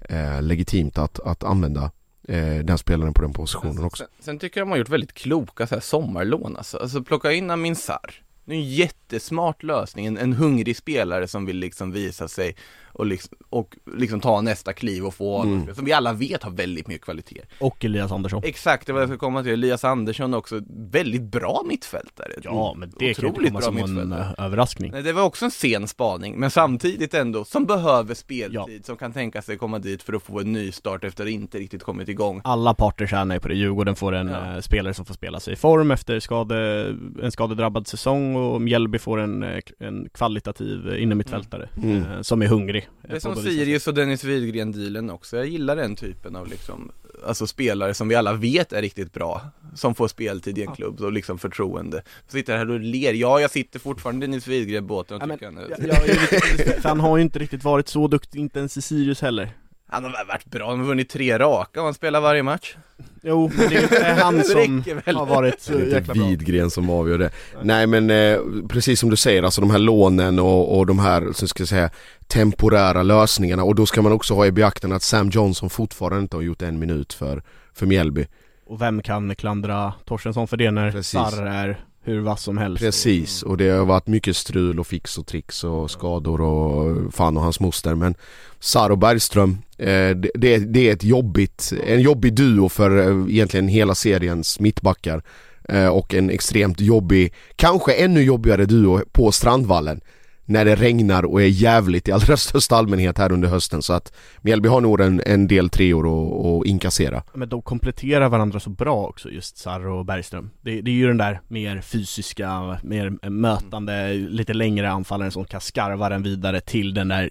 [0.08, 1.90] eh, legitimt att, att använda
[2.28, 4.04] eh, den spelaren på den positionen också.
[4.04, 6.78] Sen, sen tycker jag de har gjort väldigt kloka så här, sommarlån alltså.
[6.78, 8.22] alltså plocka in Amin Sarr.
[8.44, 12.56] Det är en jättesmart lösning, en, en hungrig spelare som vill liksom visa sig
[12.92, 15.74] och liksom, och liksom ta nästa kliv och få Mm.
[15.74, 17.40] som vi alla vet har väldigt mycket kvalitet.
[17.60, 19.52] Och Elias Andersson Exakt, det var jag ska komma till.
[19.52, 22.32] Elias Andersson också, väldigt bra mittfältare.
[22.42, 25.50] Ja men det kan inte komma som en eh, överraskning Nej, det var också en
[25.50, 30.12] sen spaning, men samtidigt ändå, som behöver speltid, som kan tänka sig komma dit för
[30.12, 32.40] att få en ny start efter att inte riktigt kommit igång.
[32.44, 34.54] Alla parter tjänar ju på det, Djurgården får en Ja.
[34.54, 36.86] eh, spelare som får spela sig i form efter skade,
[37.22, 42.24] en skadedrabbad säsong och Mjällby får en, eh, en kvalitativ innermittfältare Mm.
[42.24, 43.36] som är hungrig eh, Det är som.
[43.36, 46.92] Sirius och Dennis Widgren-dealen också, jag gillar den typen av liksom
[47.26, 49.40] Alltså spelare som vi alla vet är riktigt bra
[49.74, 52.02] Som får speltid i en klubb och liksom förtroende.
[52.28, 55.46] Sitter här och ler, ja jag sitter fortfarande i Dennis Widgren-båten och Ja, men, tycker
[55.46, 55.88] han ja, är...
[55.88, 58.82] jag är lite- för han har ju inte riktigt varit så duktig, inte ens i
[58.82, 59.50] Sirius heller
[59.92, 62.76] Han har varit bra, han har vunnit tre raka och han spelar varje match
[63.22, 64.84] Jo, men det är inte han som
[65.16, 67.30] har varit så Det är inte jäkla bra Widgren som avgör det.
[67.62, 71.32] Nej men eh, precis som du säger, alltså de här lånen och, och de här,
[71.32, 71.90] så ska jag säga,
[72.26, 76.36] temporära lösningarna och då ska man också ha i beaktande att Sam Johnson fortfarande inte
[76.36, 77.42] har gjort en minut för,
[77.74, 78.26] för Mjällby.
[78.66, 81.10] Och vem kan klandra Torstensson för det när Precis.
[81.10, 82.84] Sarr är hur vass som helst.
[82.84, 87.36] Precis, och det har varit mycket strul och fix och tricks och skador och fan
[87.36, 88.14] och hans moster men
[88.60, 93.34] Sarr och Bergström, eh, det, det, det är ett jobbigt, en jobbig duo för eh,
[93.34, 95.22] egentligen hela seriens mittbackar
[95.68, 100.00] eh, och en extremt jobbig, kanske ännu jobbigare duo på Strandvallen
[100.44, 103.82] när det regnar och är jävligt i allra största allmänhet här under hösten.
[103.82, 107.22] Så att Mjällby har nog en, en del treor att- att inkassera.
[107.34, 110.50] Men de kompletterar varandra så bra också just Sarr och Bergström.
[110.60, 115.60] Det, det är ju den där mer fysiska, mer mötande, lite längre anfallaren som kan
[115.60, 117.30] skarva den vidare till den där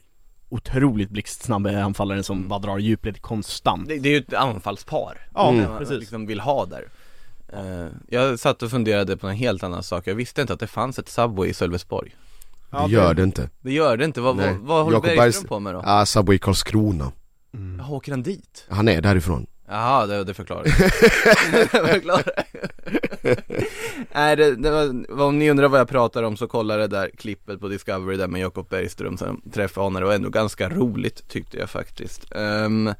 [0.50, 3.88] otroligt blixtsnabba anfallaren som bara drar djupled konstant.
[3.88, 5.18] Det, det är ju ett anfallspar.
[5.34, 6.00] Ja, mm, man precis.
[6.00, 6.88] liksom vill ha där.
[7.54, 10.68] Eh, Jag satt och funderade på en helt annan sak, jag visste inte att det
[10.68, 12.16] fanns ett Subway i Sölvesborg
[12.72, 13.50] Ja, det gör det inte.
[13.62, 14.48] Det gör det inte, vad, Nej.
[14.48, 15.82] vad, vad håller Jakob Bergström Bergst- på med då?
[15.86, 17.12] Ah, Subway Karlskrona.
[17.54, 17.80] Mm.
[17.80, 18.66] Jaha, åker han dit?
[18.70, 19.48] Han är därifrån.
[19.68, 20.64] Jaha, det, det förklarar
[21.52, 22.24] det förklarar
[24.14, 27.10] Nej, det, det var, om ni undrar vad jag pratar om så kolla det där
[27.18, 31.28] klippet på Discovery där med Jakob Bergström som träffade honom, det var ändå ganska roligt
[31.30, 32.94] tyckte jag faktiskt um,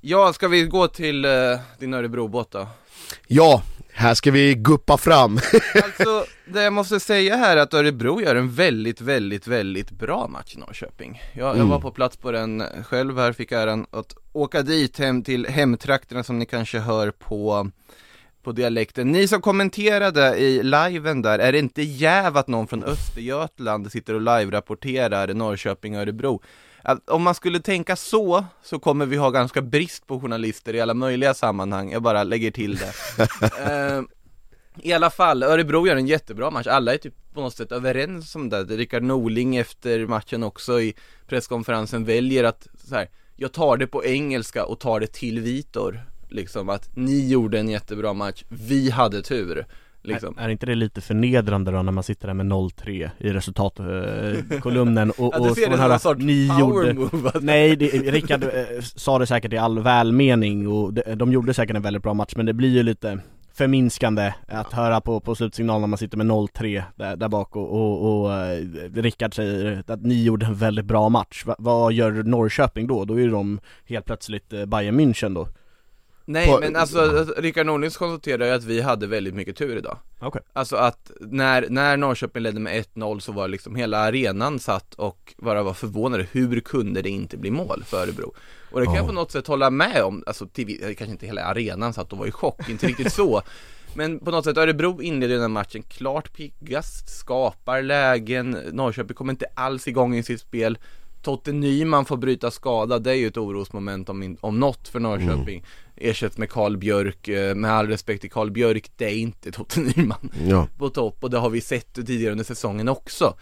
[0.00, 2.68] Ja, ska vi gå till uh, din Örebrobåt då?
[3.26, 3.62] Ja,
[3.98, 5.38] här ska vi guppa fram.
[5.84, 10.28] Alltså, det jag måste säga här är att Örebro gör en väldigt, väldigt, väldigt bra
[10.28, 11.22] match i Norrköping.
[11.32, 11.68] Jag, jag Mm.
[11.68, 16.24] var på plats på den själv här, fick äran att åka dit hem till hemtrakterna
[16.24, 17.70] som ni kanske hör på
[18.42, 19.12] på dialekten.
[19.12, 24.14] Ni som kommenterade i liven där, är det inte jäv att någon från Östergötland sitter
[24.14, 26.42] och live-rapporterar Norrköping och Örebro?
[26.82, 30.80] Att om man skulle tänka så, så kommer vi ha ganska brist på journalister i
[30.80, 32.92] alla möjliga sammanhang, jag bara lägger till det.
[33.68, 34.02] Eh,
[34.82, 38.34] i alla fall, Örebro gör en jättebra match, alla är typ på något sätt överens
[38.34, 38.64] om det.
[38.64, 40.94] Rickard Norling efter matchen också i
[41.26, 46.00] presskonferensen väljer att så här, jag tar det på engelska och tar det till Vitor.
[46.28, 49.66] Liksom att ni gjorde en jättebra match, vi hade tur
[50.02, 53.32] Liksom Är, är inte det lite förnedrande då när man sitter där med 0-3 i
[53.32, 57.86] resultatkolumnen och, Ja, och ser det som höra sorts ni gjorde move att- Nej, det,
[57.88, 62.02] Rickard eh, sa det säkert i all välmening och de, de gjorde säkert en väldigt
[62.02, 63.18] bra match men det blir ju lite
[63.54, 67.72] förminskande att höra på, på slutsignalen när man sitter med 0-3 där, där bak och,
[67.72, 68.58] och, och eh,
[68.94, 71.42] Rickard säger att ni gjorde en väldigt bra match.
[71.46, 73.04] Va, vad gör Norrköping då?
[73.04, 75.48] Då är ju de helt plötsligt eh, Bayern München då.
[76.30, 79.98] Nej På- men alltså, Rickard Norling konstaterar ju att vi hade väldigt mycket tur idag
[80.20, 80.42] Okej.
[80.52, 85.34] Alltså att när, när Norrköping ledde med 1-0 så var liksom hela arenan satt och
[85.38, 88.34] bara var förvånade, hur kunde det inte bli mål för Örebro?
[88.70, 89.00] Och det kan Ja.
[89.00, 92.18] jag på något sätt hålla med om, alltså till, kanske inte hela arenan satt och
[92.18, 93.42] var i chock, inte riktigt så
[93.94, 99.32] Men på något sätt, Örebro inleder den här matchen klart piggast, skapar lägen, Norrköping kommer
[99.32, 100.78] inte alls igång i sitt spel
[101.22, 105.64] Totte Nyman får bryta skada, det är ju ett orosmoment om, om något för Norrköping.
[105.96, 109.80] Ersätts med Karl Björk, eh, med all respekt till Karl Björk, det är inte Totte
[109.80, 110.68] Nyman Ja.
[110.78, 113.34] på topp och det har vi sett tidigare under säsongen också.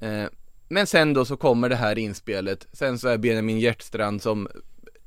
[0.00, 0.24] Eh,
[0.68, 4.48] Men sen då så kommer det här inspelet, sen så är Benjamin Hjertstrand som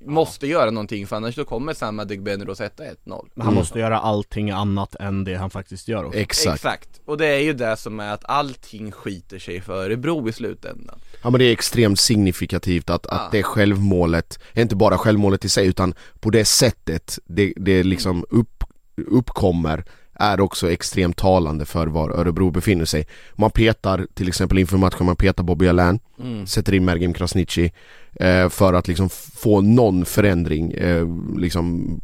[0.06, 3.54] måste göra någonting för annars så kommer Sam Adegbenro sätta 1-0 Men han Mm.
[3.56, 6.20] måste göra allting annat än det han faktiskt gör också.
[6.20, 6.56] Exakt.
[6.56, 10.32] Exakt, och det är ju det som är att allting skiter sig för Örebro i
[10.34, 13.16] slutändan Ja men det är extremt signifikativt att, Ja.
[13.16, 18.26] att det självmålet, inte bara självmålet i sig utan på det sättet det, det liksom
[18.30, 18.64] upp,
[19.08, 19.86] uppkommer
[20.16, 23.08] är också extremt talande för var Örebro befinner sig.
[23.36, 26.48] Man petar till exempel inför matchen, man petar Bobby Allan, mm.
[26.48, 27.72] sätter in Mergim Krasniqi
[28.20, 32.00] eh, för att liksom få någon förändring eh, liksom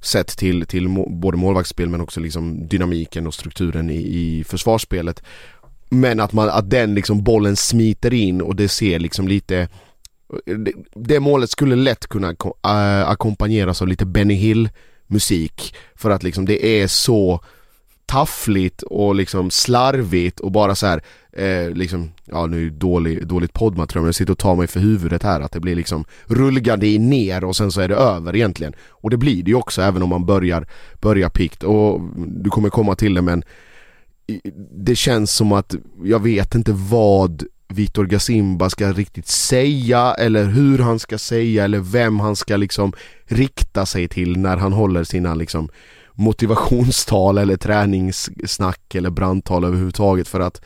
[0.00, 5.22] sett till, till må, både målvaktsspel men också liksom dynamiken och strukturen i, i försvarsspelet.
[5.90, 9.68] Men att, man, att den liksom bollen smiter in och det ser liksom lite
[10.44, 12.30] det, det målet skulle lätt kunna
[12.64, 14.68] äh, ackompanjeras av lite Benny Hill
[15.08, 17.40] musik för att liksom det är så
[18.06, 23.26] taffligt och liksom slarvigt och bara så här eh, liksom, ja nu är det dålig,
[23.26, 26.04] dåligt poddmaterial men jag sitter och tar mig för huvudet här att det blir liksom
[26.26, 28.72] rullgardin ner och sen så är det över egentligen.
[28.88, 30.66] Och det blir det ju också även om man börjar,
[31.00, 33.44] börjar pikt och du kommer komma till det men
[34.70, 40.78] det känns som att jag vet inte vad Vitor Gasimba ska riktigt säga eller hur
[40.78, 42.92] han ska säga eller vem han ska liksom
[43.24, 45.68] rikta sig till när han håller sina liksom
[46.12, 50.60] motivationstal eller träningssnack eller brandtal överhuvudtaget för att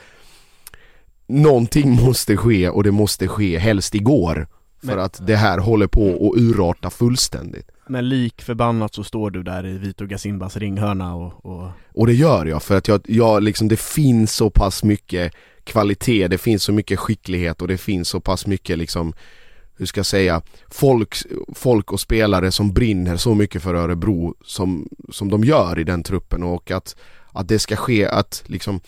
[1.26, 4.46] någonting måste ske och det måste ske helst igår
[4.80, 7.68] För Men- att det här håller på att urarta fullständigt.
[7.88, 12.12] Men lik förbannat så står du där i Vito Gasimbas ringhörna och, och Och det
[12.14, 15.32] gör jag för att jag, jag liksom, det finns så pass mycket
[15.64, 19.14] kvalitet, det finns så mycket skicklighet och det finns så pass mycket liksom
[19.76, 21.16] hur ska jag säga, folk,
[21.54, 26.02] folk och spelare som brinner så mycket för Örebro som, som de gör i den
[26.02, 26.96] truppen och att,
[27.32, 28.80] att det ska ske, att liksom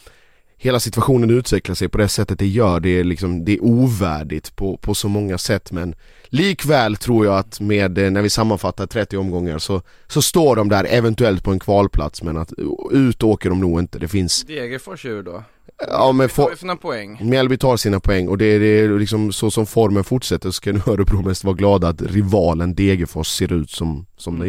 [0.57, 4.57] hela situationen utvecklar sig på det sättet det gör, det är liksom, det är ovärdigt
[4.57, 8.87] på, på så många sätt men likväl tror jag att med, eh, när vi sammanfattar
[8.87, 12.53] 30 omgångar så, så står de där eventuellt på en kvalplats men att
[12.91, 15.43] ut åker de nog inte, det finns, Degerfors ur då?
[15.79, 17.19] ja men Får sina poäng?
[17.23, 20.53] Mjällby tar sina poäng och det är, det är liksom så som formen fortsätter så
[20.53, 24.49] ska nu Örebro mest vara glada att rivalen Degerfors ser ut som, som den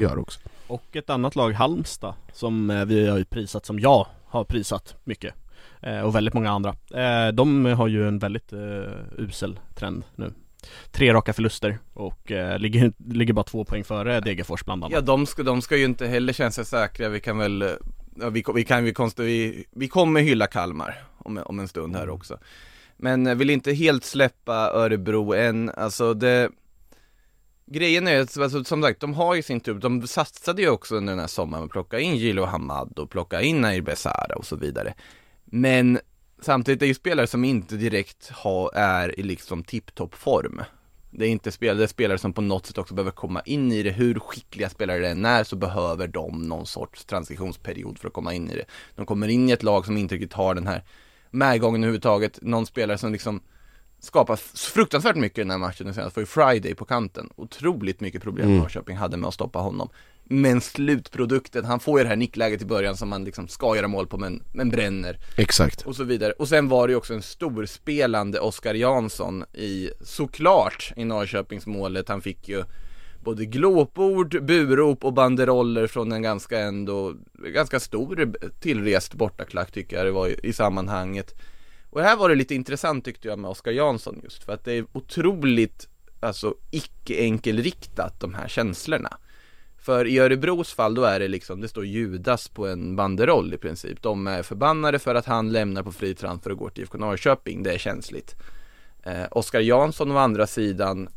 [0.00, 0.40] Gör också.
[0.66, 4.96] Och ett annat lag, Halmstad, som eh, vi har ju prisat, som jag har prisat
[5.04, 5.34] mycket
[5.80, 6.74] eh, Och väldigt många andra.
[6.94, 8.52] Eh, De har ju en väldigt
[9.18, 10.32] usel trend nu.
[10.90, 14.92] Tre raka förluster och ligger, ligger bara två poäng före Degerfors bland annat.
[14.94, 17.64] Ja de ska, de ska ju inte heller känna sig säkra, vi kan väl,
[18.20, 21.96] ja, vi, vi kan vi, konst, vi, vi kommer hylla Kalmar om, om en stund
[21.96, 22.38] här också.
[22.96, 26.50] Men vill inte helt släppa Örebro än, alltså det
[27.70, 30.96] Grejen är att, alltså, som sagt, de har ju sin tur, de satsade ju också
[30.96, 34.46] under den här sommaren att plocka in Gilo Hamad och plocka in Nair Besara och
[34.46, 34.94] så vidare
[35.44, 36.00] Men
[36.40, 40.62] samtidigt är det ju spelare som inte direkt ha, är i liksom tipptoppform.
[41.10, 43.72] det är inte spelare, det är spelare som på något sätt också behöver komma in
[43.72, 43.90] i det.
[43.90, 48.34] Hur skickliga spelare det än är så behöver de någon sorts transitionsperiod för att komma
[48.34, 48.64] in i det.
[48.94, 50.84] De kommer in i ett lag som inte riktigt har den här
[51.30, 52.38] medgången överhuvudtaget.
[52.42, 53.40] Någon spelare som liksom
[54.00, 57.30] skapar fruktansvärt mycket i den här matchen den senaste var ju Friday på kanten.
[57.36, 58.58] Otroligt mycket problem Mm.
[58.58, 59.88] Norrköping hade med att stoppa honom.
[60.24, 63.88] Men slutprodukten, han får ju det här nickläget i början som man liksom ska göra
[63.88, 65.86] mål på men, men bränner Exakt.
[65.86, 66.32] och så vidare.
[66.32, 72.08] Och sen var det ju också en storspelande Oskar Jansson i, såklart, i Norrköpingsmålet.
[72.08, 72.64] Han fick ju
[73.24, 77.14] både glåpord, burop och banderoller från en ganska ändå,
[77.54, 81.34] ganska stor tillrest bortaklack tycker jag det var i, i sammanhanget.
[81.98, 84.72] Och här var det lite intressant tyckte jag med Oskar Jansson just för att det
[84.72, 85.88] är otroligt,
[86.20, 89.18] alltså icke enkelriktat de här känslorna.
[89.78, 93.58] För i Örebros fall då är det liksom, det står Judas på en banderoll i
[93.58, 94.02] princip.
[94.02, 97.62] De är förbannade för att han lämnar på fri transfer och går till IFK Norrköping,
[97.62, 98.36] det är känsligt.
[99.02, 101.08] Eh, Oskar Jansson å andra sidan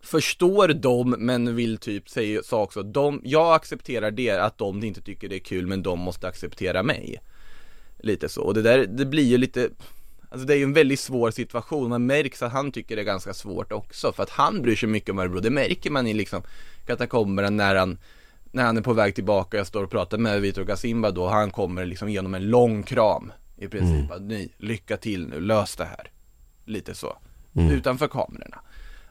[0.00, 5.00] förstår dem men vill typ säga sa också de, jag accepterar det att de inte
[5.00, 7.20] tycker det är kul men de måste acceptera mig.
[7.98, 9.70] Lite så, och det där, det blir ju lite
[10.28, 13.06] Alltså det är ju en väldigt svår situation, man märks att han tycker det är
[13.06, 16.14] ganska svårt också för att han bryr sig mycket om Örebro, det märker man i
[16.14, 16.42] liksom
[16.86, 17.98] katakomberna när han
[18.52, 21.50] när han är på väg tillbaka, jag står och pratar med Vitor Gasimba då, han
[21.50, 25.84] kommer liksom genom en lång kram i princip, att nej, lycka till nu, lös det
[25.84, 26.10] här.
[26.64, 27.18] Lite så,
[27.72, 28.60] utanför kamerorna.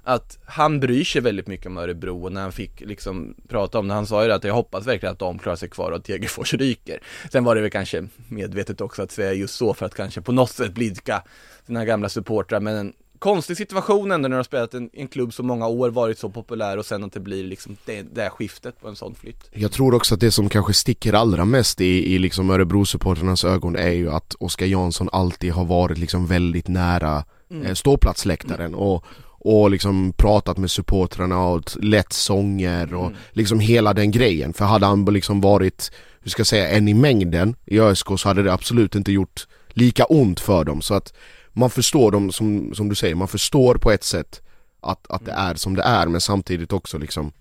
[0.08, 3.88] Att han bryr sig väldigt mycket om Örebro och när han fick liksom prata om
[3.88, 5.98] det, han sa ju det att jag hoppas verkligen att de klarar sig kvar och
[5.98, 7.00] att Degerfors ryker.
[7.32, 10.32] Sen var det väl kanske medvetet också att säga just så för att kanske på
[10.32, 11.24] något sätt blidka
[11.68, 15.34] sina gamla supportrar men en konstig situation ändå när de har spelat en, en klubb
[15.34, 18.30] så många år, varit så populär och sen att det blir liksom det, det här
[18.30, 19.50] skiftet på en sån flytt.
[19.54, 23.76] Jag tror också att det som kanske sticker allra mest i, i liksom Örebro-supporternas ögon
[23.76, 27.24] är ju att Oskar Jansson alltid har varit liksom väldigt nära
[27.64, 29.06] eh, ståplatsläktaren och,
[29.46, 34.54] och liksom pratat med supportrarna och lett sånger och liksom hela den grejen.
[34.54, 38.28] För hade han liksom varit, hur ska jag säga, en i mängden i ÖSK så
[38.28, 40.82] hade det absolut inte gjort lika ont för dem.
[40.82, 41.14] Så att
[41.50, 44.42] man förstår dem, som, som du säger, man förstår på ett sätt
[44.82, 47.32] att, att det är som det är men samtidigt också liksom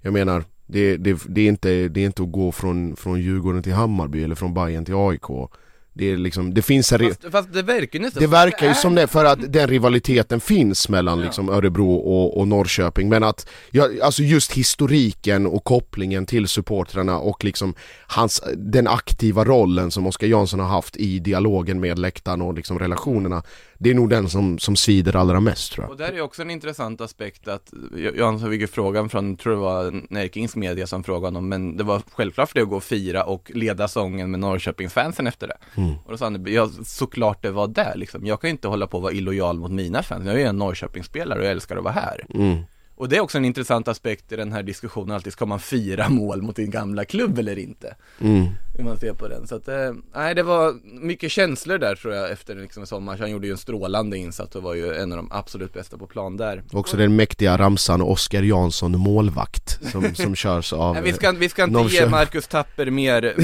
[0.00, 3.62] jag menar, det, det, det, är, inte, det är inte att gå från, från Djurgården
[3.62, 5.50] till Hammarby eller från Bayern till AIK
[5.98, 6.98] Det är liksom, det finns en...
[6.98, 10.88] Fast, fast det verkar ju Det verkar ju som det, för att den rivaliteten finns
[10.88, 11.24] mellan Ja.
[11.24, 17.18] liksom Örebro och, och Norrköping Men att, ja, alltså just historiken och kopplingen till supportrarna
[17.18, 17.74] och liksom
[18.06, 22.78] hans, den aktiva rollen som Oskar Jansson har haft i dialogen med läktaren och liksom
[22.78, 23.42] relationerna
[23.78, 26.42] Det är nog den som, som svider allra mest tror jag Och där är också
[26.42, 27.72] en intressant aspekt att,
[28.16, 31.84] Jansson fick ju frågan från, tror det var Närkings media som frågade honom, men det
[31.84, 35.56] var självklart för det att gå och fira och leda sången med Norrköpingsfansen efter det.
[35.74, 35.94] Mm.
[36.04, 38.26] Och då sa han, ja såklart det var det liksom.
[38.26, 40.26] Jag kan ju inte hålla på att vara illojal mot mina fans.
[40.26, 42.26] Jag är ju en Norrköpingsspelare och jag älskar att vara här.
[42.34, 42.58] Mm.
[42.98, 46.08] Och det är också en intressant aspekt i den här diskussionen alltid, ska man fira
[46.08, 47.96] mål mot din gamla klubb eller inte?
[48.20, 48.46] Mm.
[48.78, 49.46] Hur man ser på den.
[49.46, 53.18] Så att, eh, nej det var mycket känslor där tror jag efter liksom sommar.
[53.18, 56.06] Han gjorde ju en strålande insats och var ju en av de absolut bästa på
[56.06, 56.62] plan där.
[56.72, 61.48] Också den mäktiga ramsan Oskar Jansson målvakt som, som körs av Nej, vi ska, vi
[61.48, 62.04] ska inte Norrköping.
[62.04, 63.34] ge Marcus Tapper mer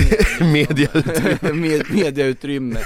[0.53, 0.88] media
[1.55, 2.80] med, mediautrymme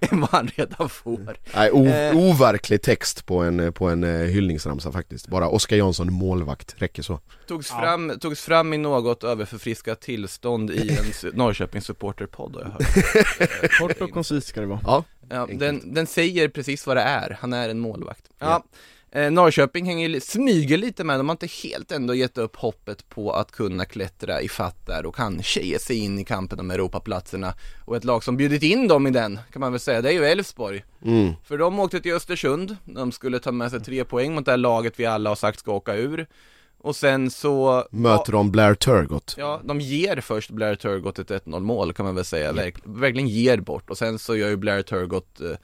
[0.00, 1.36] än vad han redan får.
[1.56, 2.16] Nej, o- Eh.
[2.16, 7.20] overklig text på en, på en eh, hyllningsramsa faktiskt Bara Oskar Jansson målvakt, räcker så
[7.46, 7.80] Togs, Ja.
[7.80, 10.88] fram, togs fram i något överförfriskat tillstånd i
[11.22, 13.70] en Norrköpings supporterpodd har jag hört.
[13.78, 14.80] Kort och koncist ska det vara.
[14.84, 18.30] Ja, Ja, den, den säger precis vad det är, han är en målvakt.
[18.38, 18.64] Ja.
[19.14, 23.32] Eh, Norrköping hänger, smyger lite med, de har inte helt ändå gett upp hoppet på
[23.32, 27.54] att kunna klättra i fatt där och kanske ge sig in i kampen om Europaplatserna.
[27.84, 30.12] Och ett lag som bjudit in dem i den, kan man väl säga, det är
[30.12, 30.84] ju Elfsborg.
[31.04, 31.32] mm.
[31.44, 34.58] För de åkte till Östersund, de skulle ta med sig tre poäng mot det här
[34.58, 36.26] laget vi alla har sagt ska åka ur.
[36.78, 41.60] Och sen så möter de Blair Turgott Ja, de ger först Blair Turgott ett 1-0
[41.60, 44.82] mål kan man väl säga, Verk, verkligen ger bort och sen så gör ju Blair
[44.82, 45.56] Turgott eh,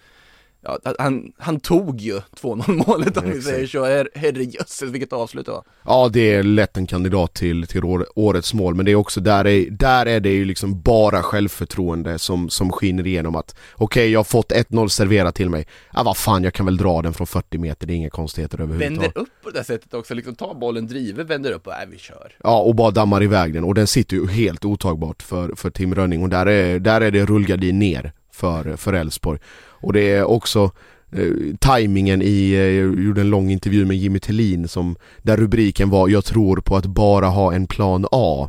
[0.62, 5.46] Ja, han, han tog ju 2-0 målet om vi säger så, Her, herrejösses vilket avslut
[5.46, 5.64] det var.
[5.84, 9.20] Ja det är lätt en kandidat till, till år- årets mål men det är också
[9.20, 14.10] där är, där är det ju liksom bara självförtroende som, som skiner igenom att Okej
[14.10, 17.12] jag har fått 1-0 serverat till mig, ja vad fan jag kan väl dra den
[17.12, 19.02] från 40 meter, det är inga konstigheter överhuvudtaget.
[19.16, 21.98] Vänder upp på det sättet också, liksom tar bollen, driver, vänder upp och äh, vi
[21.98, 22.32] kör.
[22.42, 25.94] Ja och bara dammar iväg den och den sitter ju helt otagbart för, för Tim
[25.94, 29.38] Rönning och där är, där är det rullgardin ner för, för Elfsborg.
[29.58, 30.70] Och det är också
[31.12, 35.90] eh, tajmingen i, eh, jag gjorde en lång intervju med Jimmy Tillin som Där rubriken
[35.90, 38.48] var 'Jag tror på att bara ha en plan A'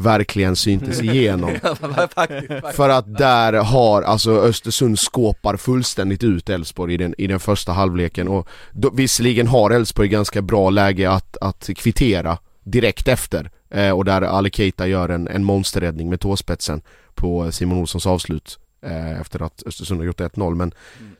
[0.00, 1.50] Verkligen syntes igenom.
[1.60, 2.76] Faktiskt, faktiskt.
[2.76, 7.72] För att där har, alltså Östersund skåpar fullständigt ut Elfsborg i den, i den första
[7.72, 8.28] halvleken.
[8.28, 14.04] Och då, visserligen har Elfsborg ganska bra läge att, att kvittera direkt efter eh, och
[14.04, 16.82] där Ali Keita gör en, en monsterräddning med tåspetsen
[17.14, 20.72] på Simon Olssons avslut eh, efter att Östersund har gjort 1-0 men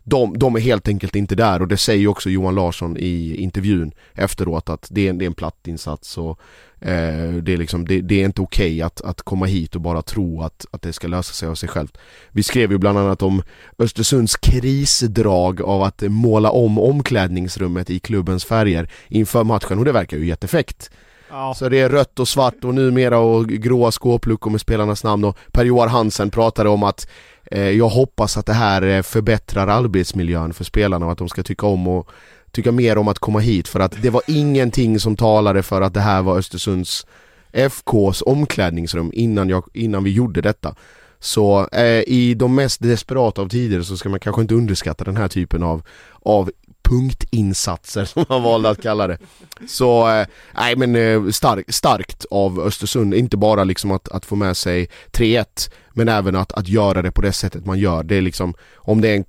[0.05, 3.93] de, de är helt enkelt inte där och det säger också Johan Larsson i intervjun
[4.15, 6.41] efteråt att det är, en- det är en platt insats och
[6.81, 10.03] eh, det, är liksom, det, det är inte okej att, att komma hit och bara
[10.03, 11.99] tro att, att det ska lösa sig av sig självt.
[12.31, 13.43] Vi skrev ju bland annat om
[13.79, 20.17] Östersunds krisdrag av att måla om omklädningsrummet i klubbens färger inför matchen och det verkar
[20.17, 20.91] ju jättefäkt.
[21.31, 21.55] Ja.
[21.55, 25.37] Så det är rött och svart och numera och gråa skåpluckor med spelarnas namn och
[25.53, 27.09] Per-Joar Hansen pratade om att
[27.51, 31.43] eh, jag hoppas att det här eh, förbättrar arbetsmiljön för spelarna och att de ska
[31.43, 32.09] tycka om och
[32.51, 35.95] tycka mer om att komma hit för att det var ingenting som talade för att
[35.95, 37.07] det här var Östersunds
[37.53, 40.75] FKs omklädningsrum innan, jag, innan vi gjorde detta.
[41.19, 45.17] Så eh, i de mest desperata av tider så ska man kanske inte underskatta den
[45.17, 45.83] här typen av,
[46.23, 46.51] av
[46.91, 49.19] punktinsatser som man valde att kalla det.
[49.69, 54.37] Så, eh, nej men eh, stark, starkt av Östersund, inte bara liksom att, att få
[54.37, 58.03] med sig 3-1 men även att, att göra det på det sättet man gör.
[58.03, 59.25] Det är liksom, om det är en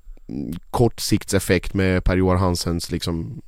[0.72, 3.42] kortsiktseffekt med Per-Johan Hansens liksom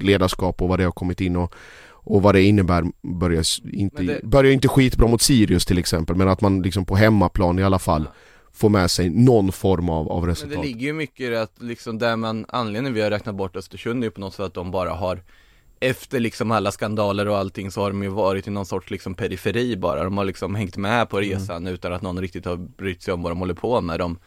[0.00, 1.54] ledarskap och vad det har kommit in och
[2.02, 6.16] och vad det innebär börjar inte, Men det- börjar inte skitbra mot Sirius till exempel
[6.16, 8.08] men att man liksom på hemmaplan i alla fall
[8.52, 10.56] får med sig någon form av, av Men resultat.
[10.56, 13.56] det ligger ju mycket i det att liksom där man, anledningen vi har räknat bort
[13.56, 15.22] Östersund är ju på något sätt att de bara har
[15.80, 19.14] efter liksom alla skandaler och allting så har de ju varit i någon sorts liksom
[19.14, 20.04] periferi bara.
[20.04, 23.22] De har liksom hängt med på resan utan att någon riktigt har brytt sig om
[23.22, 23.98] vad de håller på med.
[23.98, 24.18] De,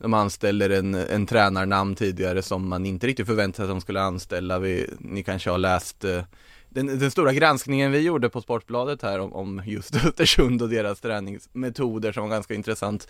[0.00, 4.02] de anställer en, en tränarnamn tidigare som man inte riktigt förväntade sig att de skulle
[4.02, 4.58] anställa.
[4.58, 6.22] Vi, ni kanske har läst eh,
[6.68, 11.00] den, den stora granskningen vi gjorde på Sportbladet här om, om just Östersund och deras
[11.00, 13.08] träningsmetoder som var ganska intressant.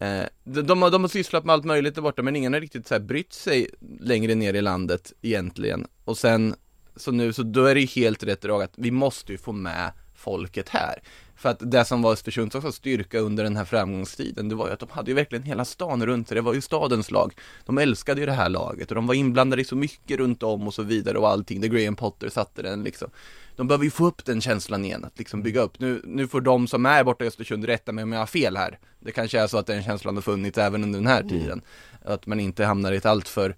[0.00, 2.60] Eh, de, de, har, de har sysslat med allt möjligt där borta men ingen har
[2.60, 3.68] riktigt så här brytt sig
[4.00, 5.86] längre ner i landet egentligen.
[6.04, 6.54] Och sen,
[6.96, 9.52] så nu, så då är det ju helt rätt drag att vi måste ju få
[9.52, 11.02] med folket här.
[11.36, 14.72] För att det som var Östersunds också styrka under den här framgångstiden, det var ju
[14.72, 17.34] att de hade ju verkligen hela stan runt sig, det var ju stadens lag.
[17.66, 20.66] De älskade ju det här laget och de var inblandade i så mycket runt om
[20.66, 23.10] och så vidare och allting, där Graham Potter satte den liksom.
[23.56, 25.80] De behöver ju få upp den känslan igen, att liksom bygga upp.
[25.80, 28.56] Nu, nu får de som är borta i Östersund rätta mig om jag har fel
[28.56, 28.78] här.
[29.00, 31.62] Det kanske är så att den känslan har funnits även under den här tiden.
[32.04, 33.56] Att man inte hamnar i ett alltför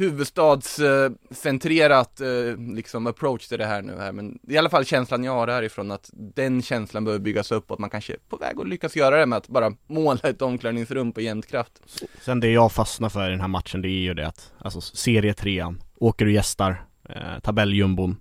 [0.00, 2.26] huvudstadscentrerat eh,
[2.74, 4.12] liksom approach till det här nu här.
[4.12, 7.74] Men i alla fall känslan jag har härifrån att den känslan behöver byggas upp och
[7.74, 10.42] att man kanske är på väg att lyckas göra det med att bara måla ett
[10.42, 11.72] omklädningsrum på jämnt kraft.
[12.20, 14.80] Sen det jag fastnar för i den här matchen det är ju det att Alltså
[14.80, 18.16] serie trean, Åker du gästar eh, Tabelljumbon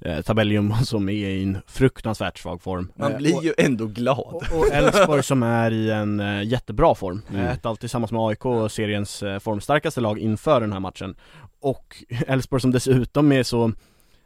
[0.00, 4.34] eh, tabelljumbo som är i en fruktansvärt svag form Man Eh, blir ju ändå glad.
[4.52, 7.40] och Elfsborg som är i en eh, jättebra form, Mm.
[7.40, 7.52] mm.
[7.52, 11.14] ett allt tillsammans med AIK och seriens eh, formstarkaste lag inför den här matchen
[11.60, 13.72] Och Elfsborg som dessutom är så,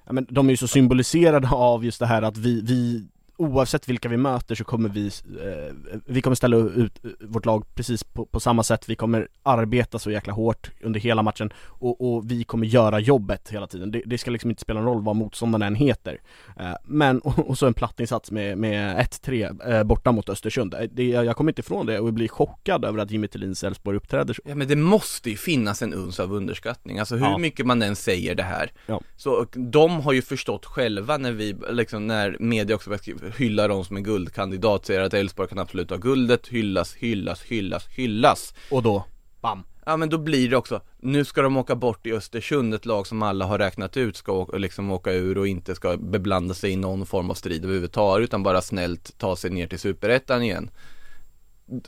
[0.07, 3.07] ja, men de är ju så symboliserade av just det här att vi, vi
[3.41, 5.74] Oavsett vilka vi möter så kommer vi, eh,
[6.07, 9.99] vi kommer ställa ut eh, vårt lag precis på, på samma sätt, vi kommer arbeta
[9.99, 13.91] så jäkla hårt under hela matchen och, och vi kommer göra jobbet hela tiden.
[13.91, 16.20] Det, det ska liksom inte spela någon roll vad motståndaren än heter.
[16.59, 20.74] Eh, men, och, och så en plattinsats med, med 1-3 eh, borta mot Östersund.
[20.74, 23.97] Eh, Det, jag kommer inte ifrån det och blir chockad över att Jimmy Tillins Elfsborg
[23.97, 24.43] uppträder så.
[24.45, 27.38] Ja men det måste ju finnas en uns av underskattning, alltså hur Ja.
[27.38, 29.01] mycket man än säger det här Ja.
[29.16, 33.85] Så de har ju förstått själva när vi, liksom när media också börjar hylla dem
[33.85, 38.55] som en guldkandidat, säger att Elfsborg kan absolut ha guldet, hyllas, hyllas, hyllas, hyllas.
[38.70, 39.05] Och då,
[39.41, 39.62] bam!
[39.87, 43.07] Ja men då blir det också, nu ska de åka bort i Östersund, ett lag
[43.07, 46.70] som alla har räknat ut ska åka, liksom åka ur och inte ska beblanda sig
[46.70, 50.70] i någon form av strid överhuvudtaget utan bara snällt ta sig ner till superettan igen.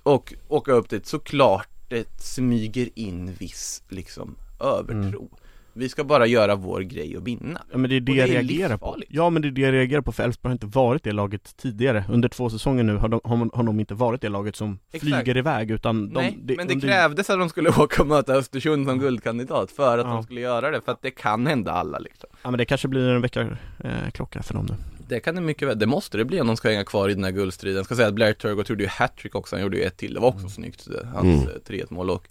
[0.02, 5.30] Och åka upp dit, såklart det smyger in viss liksom övertro
[5.74, 8.20] Vi ska bara göra vår grej och vinna Ja men det är det Och det
[8.22, 8.96] jag reagerar på.
[9.08, 11.56] Ja men det är det jag reagerar på för Elfsborg har inte varit det laget
[11.56, 12.04] tidigare.
[12.08, 15.02] Under två säsonger nu har de, har, har de inte varit det laget som Exakt.
[15.04, 18.08] flyger iväg utan de, Nej, det- men det under- krävdes att de skulle åka och
[18.08, 20.12] möta Östersund som guldkandidat för att Ja.
[20.12, 22.88] de skulle göra det, för att det kan hända alla liksom Ja men det kanske
[22.88, 23.40] blir en vecka
[23.84, 24.74] eh, klocka för dem nu.
[25.08, 27.14] Det kan det mycket väl, det måste det bli om de ska hänga kvar i
[27.14, 27.76] den här guldstriden.
[27.76, 30.14] Jag ska säga att Blair Turgott gjorde ju hattrick också, han gjorde ju ett till,
[30.14, 31.38] det var också snyggt, eh, hans Mm.
[31.40, 31.48] mm.
[31.66, 32.28] 3-1 mål och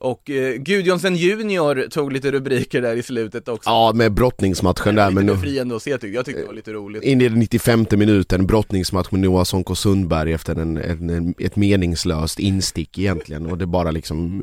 [0.00, 3.70] och eh, Gudjonsen Junior tog lite rubriker där i slutet också.
[3.70, 6.72] Ja, med brottningsmatchen där men nu, befriande att se tyckte jag, tyckte det var lite
[6.72, 7.02] roligt.
[7.02, 11.56] In i den 95 minuten, brottningsmatch med Noah Sonko Sundberg efter en, en, en, ett
[11.56, 13.46] meningslöst instick egentligen.
[13.46, 14.42] Och det bara liksom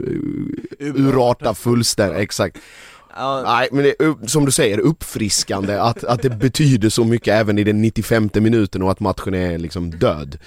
[0.80, 1.54] uh, urarta.
[1.54, 2.58] fullständigt, exakt.
[3.16, 7.34] Ja, Nej men det är, som du säger, uppfriskande att, att det betyder så mycket
[7.34, 10.38] även i den 95 minuten och att matchen är liksom död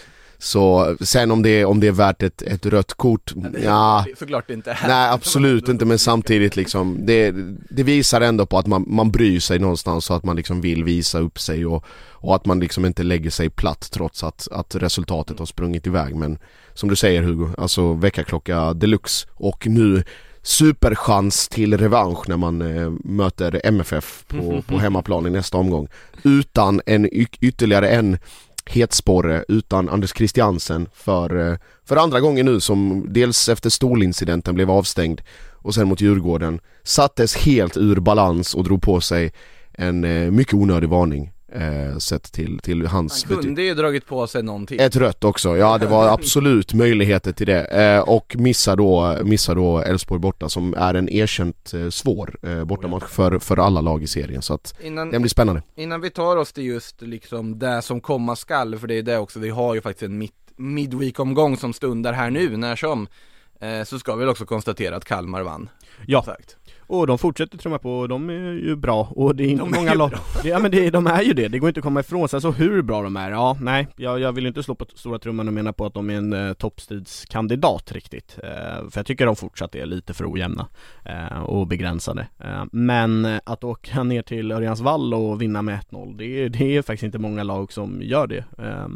[0.40, 4.04] Så sen om det är, om det är värt ett, ett rött kort, det- ja
[4.18, 4.78] Såklart inte.
[4.88, 7.34] Nej absolut inte men samtidigt liksom det,
[7.70, 10.84] det visar ändå på att man, man bryr sig någonstans så att man liksom vill
[10.84, 14.74] visa upp sig och, och att man liksom inte lägger sig platt trots att, att
[14.74, 16.14] resultatet har sprungit iväg.
[16.16, 16.38] Men
[16.74, 20.04] Som du säger Hugo, alltså väckarklocka deluxe och nu
[20.42, 25.88] superchans till revansch när man eh, möter MFF på, på hemmaplan i nästa omgång.
[26.22, 27.08] Utan en
[27.40, 28.18] ytterligare en
[28.70, 34.70] hetsporre utan Anders Christiansen för, eh, för andra gången nu som dels efter stolincidenten blev
[34.70, 35.20] avstängd
[35.54, 39.32] och sen mot Djurgården sattes helt ur balans och drog på sig
[39.72, 44.26] en eh, mycket onödig varning eh, sett till, till hans Han kunde ju dragit på
[44.26, 44.80] sig någonting.
[44.80, 47.64] Ett rött också, ja det var absolut möjligheter till det.
[47.64, 52.64] Eh, och missar då, missar då Elfsborg borta som är en erkänt eh, svår eh,
[52.64, 54.42] bortamatch för, för alla lag i serien.
[54.42, 55.62] Så att Innan, den blir spännande.
[55.76, 59.18] innan vi tar oss till just liksom det som komma skall, för det är det
[59.18, 63.06] också, vi har ju faktiskt en mid, midweek-omgång som stundar här nu, när som
[63.60, 65.68] eh, Så ska vi också konstatera att Kalmar vann,
[66.06, 66.56] Ja, sagt
[66.88, 69.70] och de fortsätter trumma på och de är ju bra och det är inte De
[69.70, 70.12] många lag.
[70.44, 72.28] Ja men det, de är ju det, det går inte att komma ifrån.
[72.28, 75.18] Sen så hur bra de är, ja nej, jag, jag vill inte slå på stora
[75.18, 78.38] trumman och mena på att de är en eh, toppstridskandidat riktigt.
[78.42, 80.68] Eh, för jag tycker de fortsatt är lite för ojämna
[81.04, 82.28] eh, och begränsade.
[82.38, 86.82] Eh, men eh, att åka ner till Örjansvall och vinna med 1-0, det, det är
[86.82, 88.44] faktiskt inte många lag som gör det.
[88.58, 88.88] Eh,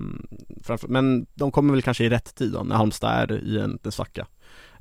[0.63, 3.79] framför, men de kommer väl kanske i rätt tid då, när Halmstad är i en,
[3.85, 4.27] en svacka.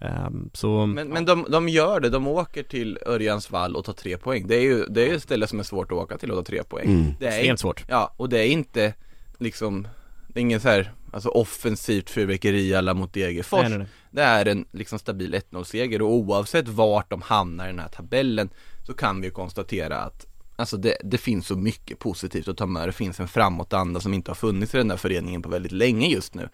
[0.02, 4.18] Eh, så, Men, men de, de gör det, de åker till Örjansvall och tar tre
[4.18, 6.32] poäng Det är ju, det är ju ett ställe som är svårt att åka till
[6.32, 7.14] och ta tre poäng Mm.
[7.20, 7.86] Det är extremt svårt.
[7.88, 8.94] Ja, och det är inte
[9.38, 9.88] liksom
[10.28, 13.88] Det är ingen så här, alltså offensivt fyrverkeri alla mot Degerfors Nej, nej, nej.
[14.12, 18.50] Det är en liksom stabil 1-0-seger och oavsett vart de hamnar i den här tabellen
[18.88, 20.26] Så kan vi ju konstatera att
[20.56, 24.14] Alltså det, det finns så mycket positivt att ta med Det finns en framåtanda som
[24.14, 26.50] inte har funnits i den där föreningen på väldigt länge just nu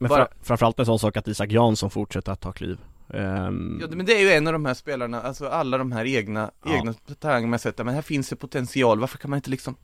[0.00, 2.78] Men Bara- fra, framförallt en sån sak att Isak Jansson fortsätter att ta kliv.
[3.14, 6.04] Ehm, Ja men det är ju en av de här spelarna, alltså alla de här
[6.04, 6.74] egna, Ja.
[6.76, 9.76] egna talanger man sätter, men här finns det potential, varför kan man inte liksom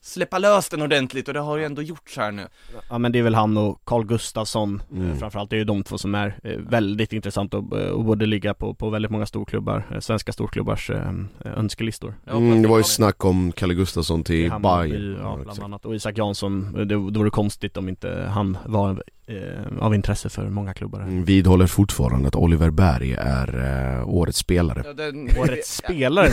[0.00, 1.28] släppa lös den ordentligt?
[1.28, 2.46] Och det har ju ändå gjorts här nu.
[2.90, 4.82] Ja men det är väl han och Carl Gustafsson.
[4.92, 5.18] Mm.
[5.18, 8.54] Framförallt det är ju de två som är eh, väldigt intressant och, och borde ligga
[8.54, 11.12] på, på väldigt många storklubbar, eh, svenska storklubbars eh,
[11.44, 12.14] önskelistor.
[12.26, 15.18] Mm, det var ju snack om Kalle Gustafsson till Bayern.
[15.22, 15.86] Ja, bland annat.
[15.86, 20.48] Och Isak Jansson, det, det vore konstigt om inte han var eh, av intresse för
[20.48, 21.08] många klubbar här.
[21.08, 23.58] Mm, Vidhåller fortfarande att Oliver Berg är
[24.00, 25.28] eh, årets spelare Ja, den...
[25.38, 26.30] Årets spelare,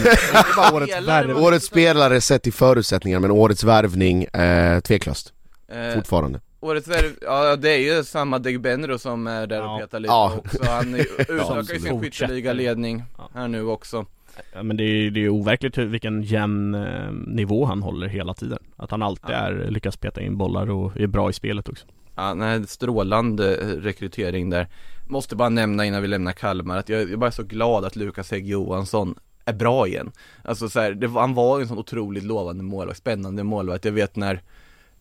[0.57, 1.37] bara årets Spelare, värv.
[1.37, 5.33] Årets spelare sett till förutsättningar men årets värvning, eh, tveklöst
[5.73, 9.73] Eh, fortfarande årets värv, ja det är ju samma Degbenro som är där Ja.
[9.75, 10.33] och petar lite Ja.
[10.45, 13.29] också Han utökar ju sin skytteligaledning Ja.
[13.33, 14.05] här nu också
[14.53, 18.59] Ja, men det är, är overkligt hur, vilken jämn eh, nivå han håller hela tiden.
[18.77, 19.35] Att han alltid Ja.
[19.35, 21.85] är, lyckas peta in bollar och är bra i spelet också.
[22.21, 24.67] Ja, nej, strålande eh, rekrytering där.
[25.07, 27.95] Måste bara nämna innan vi lämnar Kalmar att jag, jag är bara så glad att
[27.95, 29.15] Lukas Hägg Johansson
[29.45, 30.11] är bra igen.
[30.43, 33.85] Alltså så här, det, han var ju en sån otroligt lovande målvakt, spännande målvakt.
[33.85, 34.41] Jag vet när,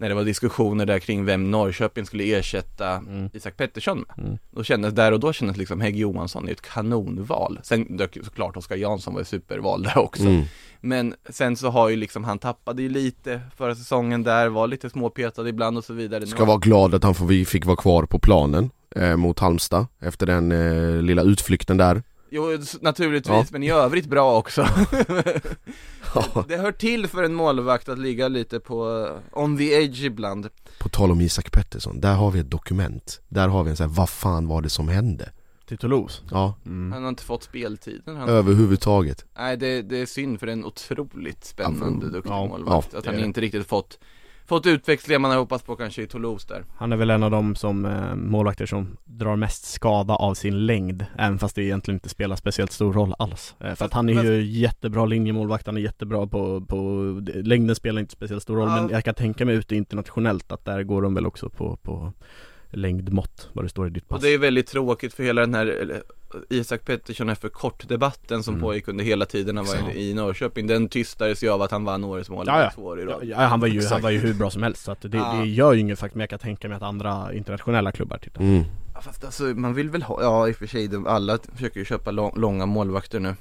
[0.00, 3.30] när det var diskussioner där kring vem Norrköping skulle ersätta Mm.
[3.32, 4.26] Isak Pettersson med.
[4.26, 4.38] Mm.
[4.50, 7.58] Då kändes, där och då kändes liksom Hägg Johansson är ett kanonval.
[7.62, 10.22] Sen dök ju såklart Oskar Jansson var ett superval där också.
[10.22, 10.44] Mm.
[10.80, 14.90] Men sen så har ju liksom, han tappade ju lite förra säsongen där, var lite
[14.90, 16.26] småpetad ibland och så vidare.
[16.26, 19.86] Ska vara glad att han får, vi fick vara kvar på planen eh, mot Halmstad
[20.00, 22.02] efter den eh, lilla utflykten där.
[22.32, 22.44] Jo,
[22.80, 23.44] naturligtvis, Ja.
[23.50, 24.66] men i övrigt bra också.
[26.14, 26.44] Ja.
[26.48, 30.48] det hör till för en målvakt att ligga lite på on the edge ibland.
[30.78, 33.20] På tal om Isak Pettersson, där har vi ett dokument.
[33.28, 35.32] Där har vi en sån här, vad fan var det som hände?
[35.66, 36.22] Till Toulouse.
[36.30, 36.92] Ja, Mm.
[36.92, 38.16] Han har inte fått speltiden.
[38.16, 38.28] Han...
[38.28, 39.24] överhuvudtaget.
[39.38, 42.88] Nej, det, det är synd för det är en otroligt spännande, Ja, duktig ja, målvakt.
[42.92, 43.98] ja, att han inte riktigt fått
[44.50, 46.64] Fått utväxlingar man har hoppats på kanske i Toulouse där.
[46.76, 50.66] Han är väl en av de som eh, målvakter som drar mest skada av sin
[50.66, 53.94] längd Även fast det egentligen inte spelar speciellt stor roll alls eh, För att Fast-
[53.94, 56.76] han är fast- ju jättebra linjemålvakt, han är jättebra på, på
[57.34, 58.82] Längden spelar inte speciellt stor roll Ja.
[58.82, 62.12] men jag kan tänka mig ute internationellt att där går de väl också på, på
[62.70, 65.54] längdmått vad det står i ditt Och pass det är väldigt tråkigt för hela den
[65.54, 66.02] här
[66.48, 68.62] Isak Pettersson är för kort debatten som Mm.
[68.62, 69.96] pågick under hela tiden han var Exakt.
[69.96, 72.70] i Norrköping Den tystades ju av att han vann årets mål Ja, ja.
[72.74, 73.24] två år i rad.
[73.24, 75.32] Ja, han var ju, han var ju hur bra som helst så att det, Ja.
[75.40, 78.40] det gör ju inget faktiskt men jag kan tänka mig att andra internationella klubbar tittar
[78.40, 78.62] Mm.
[78.94, 81.84] Ja, Fast alltså man vill väl ha, ja i och för sig, alla försöker ju
[81.84, 83.34] köpa lång, långa målvakter nu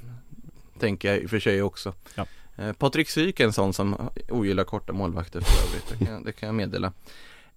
[0.78, 2.26] Tänker jag i och för sig också Ja.
[2.58, 6.32] eh, Patrik Syk är en sån som ogillar korta målvakter för övrigt, det kan, det
[6.32, 6.92] kan jag meddela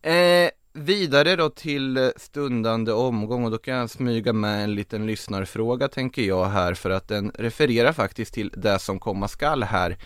[0.01, 5.05] eh, Vidare då till eh, stundande omgång och då kan jag smyga med en liten
[5.05, 9.97] lyssnarfråga tänker jag här för att den refererar faktiskt till det som komma skall här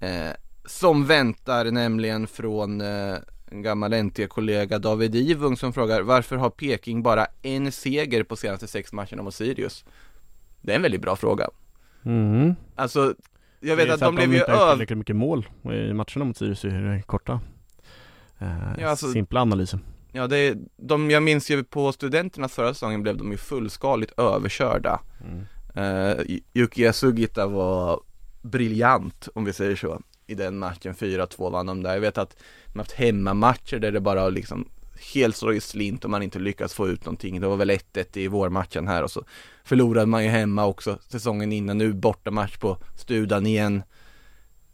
[0.00, 0.30] eh,
[0.66, 3.14] Som väntar nämligen från eh,
[3.50, 8.66] en gammal NT-kollega David Ivung som frågar varför har Peking bara en seger på senaste
[8.66, 9.84] sex matcherna mot Sirius?
[10.60, 11.48] Det är en väldigt bra fråga.
[12.04, 12.54] mm.
[12.76, 13.14] Alltså,
[13.60, 14.72] jag Det vet är att de blev ju över...
[14.72, 17.40] tillräckligt mycket mål i matcherna mot Sirius i det korta
[18.38, 18.48] eh,
[18.78, 19.80] Ja, alltså- Simpla analysen
[20.12, 24.18] Ja, det är, de, jag minns ju på studenternas förra säsongen blev de ju fullskaligt
[24.18, 25.00] överkörda.
[25.24, 25.44] mm.
[25.76, 28.00] Uh, Yukiya Sugita var
[28.42, 31.94] briljant om vi säger så i den matchen, 4-2 vann de där.
[31.94, 32.36] Jag vet att
[32.66, 34.68] de har haft hemmamatcher där det bara liksom
[35.14, 37.40] helt slagit slint och man inte lyckas få ut någonting.
[37.40, 39.24] Det var väl 1-1 i vårmatchen här och så
[39.64, 41.78] förlorade man ju hemma också säsongen innan.
[41.78, 43.82] Nu bortamatch på Studan igen.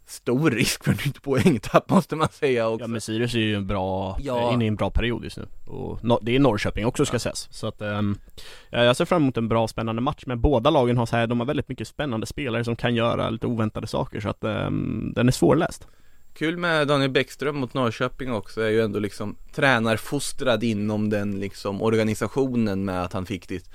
[0.07, 2.83] Stor risk för nytt poängtapp måste man säga också.
[2.83, 4.53] Ja men Sirius är ju en bra, Ja.
[4.53, 7.47] inne i en bra period just nu och no, det är Norrköping också ska sägas
[7.51, 7.81] Så att
[8.69, 11.27] ja, jag ser fram emot en bra spännande match men båda lagen har så här,
[11.27, 15.11] de har väldigt mycket spännande spelare som kan göra lite oväntade saker så att ehm,
[15.15, 15.87] den är svårläst
[16.33, 21.81] Kul med Daniel Bäckström mot Norrköping också är ju ändå liksom tränarfostrad inom den liksom
[21.81, 23.69] organisationen med att han fick ditt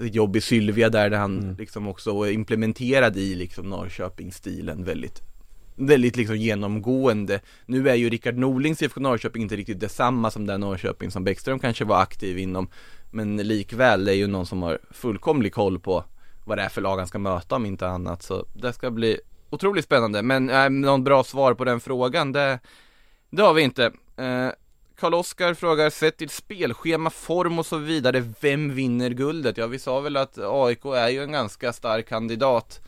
[0.00, 1.56] jobb i Sylvia där, där han Mm.
[1.56, 5.22] liksom också är implementerad i liksom Norrköpingsstilen väldigt
[5.76, 7.40] Väldigt liksom genomgående.
[7.66, 11.58] Nu är ju Rickard Norlings IFK Norrköping inte riktigt detsamma som den Norrköping som Bäckström
[11.58, 12.68] kanske var aktiv inom.
[13.10, 16.04] Men likväl, det är ju någon som har fullkomlig koll på
[16.44, 18.22] vad det är för lag han ska möta om inte annat.
[18.22, 19.20] Så det ska bli
[19.50, 20.22] otroligt spännande.
[20.22, 22.58] Men äh, någon bra svar på den frågan det,
[23.30, 23.84] det har vi inte.
[24.16, 24.48] Eh,
[24.96, 29.56] Karl-Oskar frågar, sett till spelschema, form och så vidare, vem vinner guldet?
[29.56, 32.80] Ja vi sa väl att AIK är ju en ganska stark kandidat.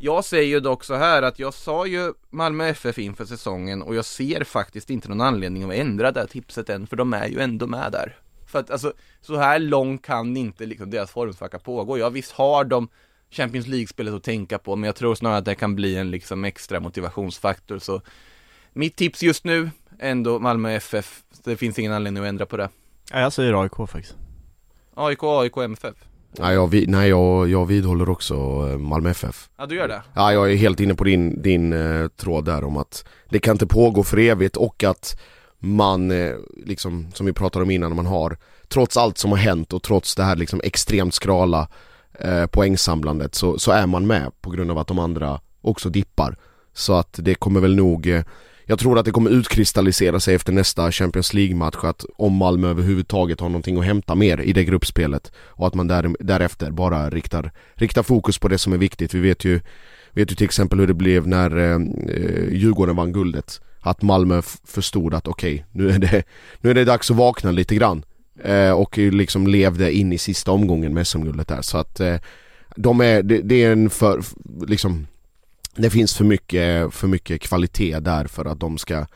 [0.00, 3.94] Jag säger ju dock så här att jag sa ju Malmö FF inför säsongen och
[3.94, 7.28] jag ser faktiskt inte någon anledning att ändra det här tipset än för de är
[7.28, 8.16] ju ändå med där.
[8.46, 11.98] För att alltså, så här långt kan inte liksom deras formsvacka pågå.
[11.98, 12.88] Ja visst har de
[13.30, 16.44] Champions League-spelet att tänka på, men jag tror snarare att det kan bli en liksom
[16.44, 17.78] extra motivationsfaktor.
[17.78, 18.02] Så
[18.72, 22.68] Mitt tips just nu, ändå Malmö FF, det finns ingen anledning att ändra på det.
[23.10, 24.16] Ja jag säger AIK faktiskt.
[24.94, 29.48] AIK, AIK, MFF Nej, jag, nej jag, jag vidhåller också eh, Malmö FF.
[29.58, 30.02] Ja du gör det?
[30.14, 33.54] Ja, jag är helt inne på din, din eh, tråd där om att det kan
[33.54, 35.20] inte pågå för evigt och att
[35.58, 36.34] man, eh,
[36.66, 38.36] liksom som vi pratade om innan, man har
[38.68, 41.68] trots allt som har hänt och trots det här liksom extremt skrala
[42.20, 46.36] eh, poängsamlandet så, så är man med på grund av att de andra också dippar.
[46.72, 48.22] Så att det kommer väl nog eh,
[48.70, 53.40] jag tror att det kommer utkristallisera sig efter nästa Champions League-match att om Malmö överhuvudtaget
[53.40, 57.52] har någonting att hämta mer i det gruppspelet och att man där, därefter bara riktar,
[57.74, 59.14] riktar fokus på det som är viktigt.
[59.14, 59.60] Vi vet ju,
[60.12, 61.74] vet ju till exempel hur det blev när eh,
[62.14, 63.60] eh Djurgården vann guldet.
[63.80, 66.22] Att Malmö f- förstod att okej, nu, är det,
[66.60, 68.04] nu är det dags att vakna lite grann.
[68.44, 71.62] Eh, och liksom levde in i sista omgången med SM-guldet där.
[71.62, 72.16] Så att eh,
[72.76, 74.22] de är, det, det är en för,
[74.66, 75.06] liksom
[75.78, 79.06] det finns för mycket, för mycket kvalitet där för att de ska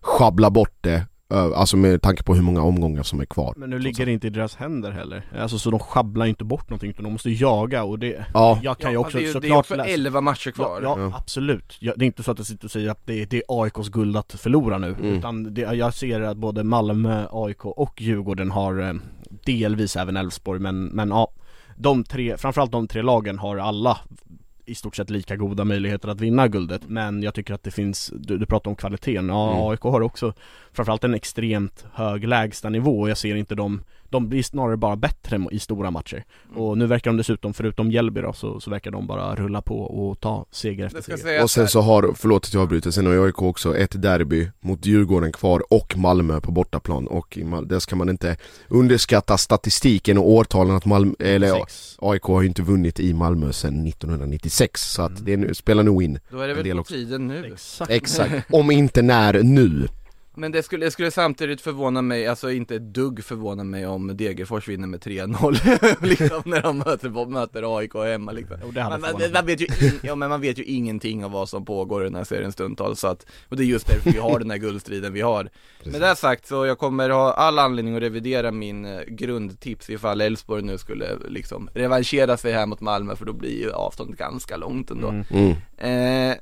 [0.00, 1.06] schabbla bort det
[1.54, 4.26] Alltså med tanke på hur många omgångar som är kvar Men nu ligger det inte
[4.26, 7.84] i deras händer heller, alltså så de schabblar inte bort någonting utan de måste jaga
[7.84, 9.88] och det Ja, Jag kan ju Ja, också det ju, det är såklart också läsa
[9.90, 10.80] 11 matcher kvar.
[10.82, 11.16] Ja, ja Ja.
[11.18, 11.76] absolut.
[11.80, 13.42] Ja, det är inte så att jag sitter och säger att det är, det är
[13.48, 15.14] AIKs guld att förlora nu Mm.
[15.14, 18.94] Utan det, jag ser att både Malmö, AIK och Djurgården har eh,
[19.46, 21.32] delvis även Elfsborg men, men ja
[21.76, 23.98] De tre, framförallt de tre lagen har alla
[24.70, 28.12] i stort sett lika goda möjligheter att vinna guldet Men jag tycker att det finns,
[28.16, 29.62] du, du pratar om kvaliteten, ja Mm.
[29.62, 30.32] AIK har också
[30.72, 35.40] framförallt en extremt hög lägstanivå och jag ser inte dem de blir snarare bara bättre
[35.52, 36.62] i stora matcher Mm.
[36.62, 39.80] Och nu verkar de dessutom, förutom Mjällby då, så, så verkar de bara rulla på
[39.80, 43.24] och ta seger efter seger och sen så har, förlåt att jag avbryter, sen har
[43.26, 47.78] AIK också ett derby mot Djurgården kvar och Malmö på bortaplan och i Mal- där
[47.78, 48.36] ska man inte
[48.68, 51.66] underskatta statistiken och årtalen att Malmö, eller ja.
[51.98, 55.24] AIK har ju inte vunnit i Malmö sedan 1996 så att Mm.
[55.24, 57.44] det är nu, spelar nog in Då är det väl del på tiden nu.
[57.52, 59.88] Exakt Exakt, om inte när nu
[60.40, 64.16] Men det skulle, det skulle samtidigt förvåna mig, alltså inte ett dugg förvåna mig om
[64.16, 68.56] Degerfors vinner med 3-0 liksom när de möter, möter AIK hemma liksom.
[68.62, 71.30] Jo, det Man, man, man, vet ju in, ja, men man vet ju ingenting av
[71.30, 74.10] vad som pågår i den här serien stundtals så att, och det är just därför
[74.10, 75.50] vi har den här guldstriden vi har.
[75.84, 80.20] Med det sagt så jag kommer ha all anledning att revidera min eh, grundtips ifall
[80.20, 84.56] Elfsborg nu skulle liksom revanschera sig här mot Malmö för då blir ju avståndet ganska
[84.56, 85.08] långt ändå.
[85.08, 85.24] Mm.
[85.30, 86.30] mm.
[86.30, 86.36] Eh,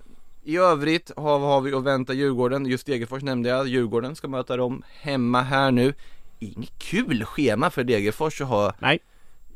[0.49, 4.57] I övrigt har, har vi att vänta Djurgården, just Degerfors nämnde jag, Djurgården ska möta
[4.57, 5.95] dem hemma här nu.
[6.39, 8.99] Inget kul schema för Degerfors att ha Nej,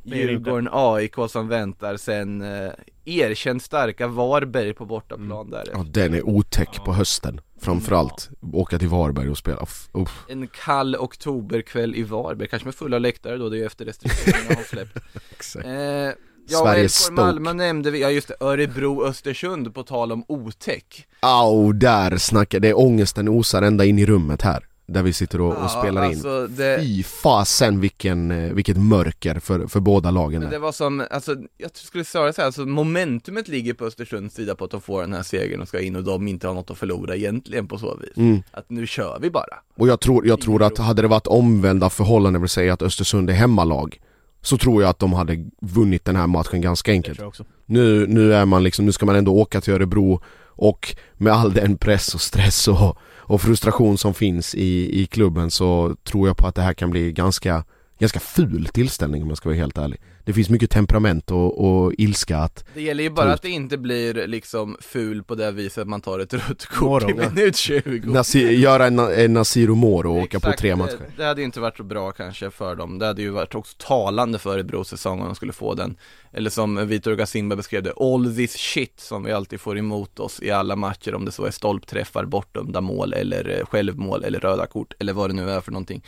[0.03, 2.73] Djurgården, AIK som väntar sen eh,
[3.05, 5.51] erkänt starka Varberg på bortaplan Mm.
[5.51, 10.25] där Ja den är otäck på hösten Framförallt åka till Varberg och spela, uff.
[10.29, 14.55] En kall oktoberkväll i Varberg, kanske med fulla läktare då, det är ju efter restriktionerna
[14.55, 14.99] har släppt.
[15.31, 15.67] Exakt.
[15.67, 16.11] eh,
[16.49, 17.21] Ja, Sveriges Stoke.
[17.21, 22.61] Malmö nämnde vi, ja just det, Örebro, Östersund på tal om otäck Au, där snackar,
[22.61, 26.05] det är ångesten osar ända in i rummet här Där vi sitter och, och spelar
[26.05, 30.59] in alltså, det, Fy fasen vilken, eh, vilket mörker för, för båda lagen Men det
[30.59, 34.81] var som, alltså jag skulle säga, alltså momentumet ligger på Östersunds sida på att de
[34.81, 37.69] får den här segern och ska in och de inte har något att förlora egentligen
[37.69, 38.17] på så vis.
[38.17, 38.43] mm.
[38.51, 39.59] Att nu kör vi bara.
[39.77, 43.31] Och jag tror, jag tror att hade det varit omvända förhållanden, vill säga att Östersund
[43.31, 44.01] är hemmalag
[44.43, 47.21] Så tror jag att de hade vunnit den här matchen ganska enkelt
[47.67, 51.53] Nu, nu är man liksom, nu ska man ändå åka till Örebro och med all
[51.53, 56.37] den press och stress och, och frustration som finns i, i klubben så tror jag
[56.37, 57.65] på att det här kan bli ganska,
[57.99, 60.01] ganska ful tillställning om jag ska vara helt ärlig.
[60.25, 63.79] Det finns mycket temperament och, och ilska att, Det gäller ju bara att det inte
[63.79, 68.01] blir liksom ful på det viset att man tar ett rött kort i minut 20.
[68.13, 70.99] Nasi, göra en, en Nasiro Moro och åka på Exakt, tre det- matcher.
[71.17, 72.99] Det hade ju inte varit så bra kanske för dem.
[72.99, 75.97] Det hade ju varit också talande för Örebros säsong om de skulle få den.
[76.33, 80.43] Eller som Vitor Gasimba beskrev det, all this shit som vi alltid får emot oss
[80.43, 84.67] i alla matcher om det så är stolpträffar, bortdömda mål eller eh, självmål eller röda
[84.67, 86.03] kort eller vad det nu är för någonting.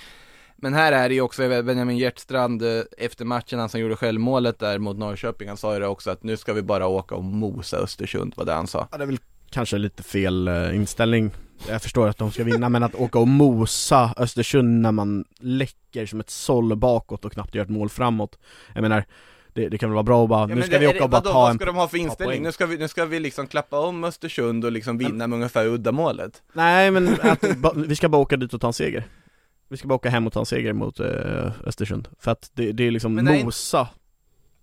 [0.57, 4.59] Men här är det ju också Benjamin Hjertstrand eh, efter matchen, han som gjorde självmålet
[4.59, 7.24] där mot Norrköping, han sa ju det också att nu ska vi bara åka och
[7.24, 8.88] mosa Östersund, var det han sa.
[8.92, 9.18] Ja det är väl
[9.50, 11.30] kanske lite fel eh, inställning.
[11.68, 16.07] Jag förstår att de ska vinna men att åka och mosa Östersund när man läcker
[16.07, 18.38] som ett såll bakåt och knappt gör ett mål framåt.
[18.74, 19.05] Jag menar
[19.52, 20.94] det, det kan väl vara bra att bara, Ja, nu men ska det- vi är
[20.94, 22.42] åka och bara vadå, ta Vad en ska de ha för inställning?
[22.42, 25.66] Nu ska, vi, nu ska vi liksom klappa om Östersund och liksom vinna med ungefär
[25.66, 29.05] uddamålet Nej men att, ba, vi ska bara åka dit och ta en seger
[29.75, 31.07] Vi ska bara åka hem och ta en seger mot eh,
[31.64, 32.09] Östersund.
[32.18, 33.89] För att det, det är liksom Men nej- mosa.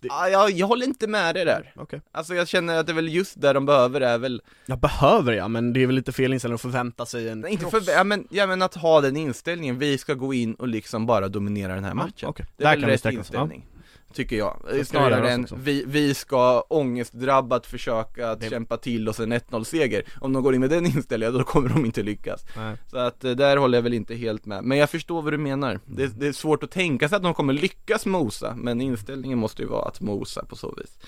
[0.00, 1.72] Det- ah, jag, jag håller inte med dig där.
[1.76, 2.00] Okej.
[2.12, 5.32] Alltså jag känner att det är väl just där de behöver är väl Jag behöver
[5.32, 7.90] jag men det är väl lite fel inställning att förvänta sig en Nej, inte för,
[7.90, 11.28] ja, men, ja men att ha den inställningen, vi ska gå in och liksom bara
[11.28, 12.28] dominera den här Ja, matchen.
[12.28, 12.46] okej.
[12.56, 13.40] Det Där är kan väl vi rätt sträcka oss, ja.
[13.40, 13.66] inställning
[14.12, 14.56] Tycker jag,
[14.86, 20.02] snarare än vi, vi ska ångestdrabbat försöka att Det- kämpa till oss en 1-0 seger
[20.20, 22.44] Om de går in med den inställningen, då kommer de inte lyckas.
[22.56, 22.76] Nej.
[22.90, 25.38] Så att eh, där håller jag väl inte helt med, men jag förstår vad du
[25.38, 25.80] menar.
[25.86, 26.18] Det, Mm.
[26.18, 29.68] det är svårt att tänka sig att de kommer lyckas mosa, men inställningen måste ju
[29.68, 30.98] vara att mosa på så vis.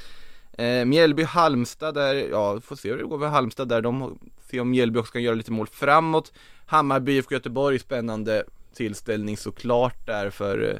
[0.59, 4.19] Eh, Mjällby-Halmstad där, ja får se hur det går med Halmstad där, de
[4.51, 6.33] ser om Mjällby också kan göra lite mål framåt.
[6.67, 8.45] Hammarby, IFK Göteborg, spännande
[8.75, 10.79] tillställning såklart där för, eh,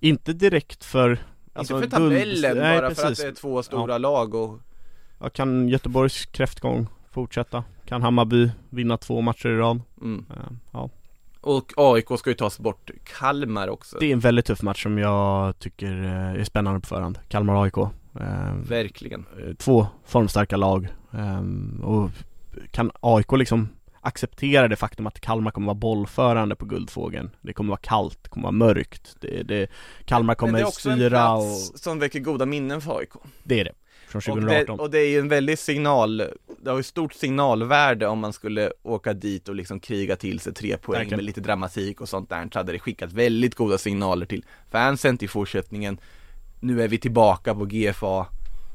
[0.00, 1.18] Inte direkt för
[1.54, 4.58] alltså, inte för guld- tabellen Nej, bara för att det är två stora lag och
[5.20, 7.64] Ja, kan Göteborgs kräftgång fortsätta?
[7.84, 9.80] Kan Hammarby vinna två matcher i rad?
[10.02, 10.24] mm.
[10.30, 10.36] Eh,
[10.72, 10.90] Ja,
[11.40, 12.90] Och AIK ska ju tas bort.
[13.18, 13.96] Kalmar också.
[14.00, 17.18] Det är en väldigt tuff match som jag tycker eh, är spännande på förhand.
[17.28, 17.76] Kalmar-AIK
[18.20, 19.24] eh, Verkligen.
[19.58, 20.88] Två formstarka lag.
[21.82, 22.10] Och
[22.70, 23.68] kan AIK liksom
[24.04, 28.28] acceptera det faktum att Kalmar kommer vara bollförande på Guldfågeln Det kommer vara kallt, det
[28.28, 29.70] kommer vara mörkt det, det,
[30.04, 32.98] Kalmar Men kommer det är också en styra plats och som väcker goda minnen för
[32.98, 33.10] AIK
[33.42, 33.72] det är det
[34.22, 34.80] från Och det, 2018.
[34.80, 36.16] och det är ju en väldig signal,
[36.62, 40.54] det har ju stort signalvärde om man skulle åka dit och liksom kriga till sig
[40.54, 41.16] tre poäng Verkligen.
[41.16, 45.18] med lite dramatik och sånt där, så hade det skickat väldigt goda signaler till fansen
[45.18, 45.98] till fortsättningen.
[46.60, 48.26] Nu är vi tillbaka på GFA,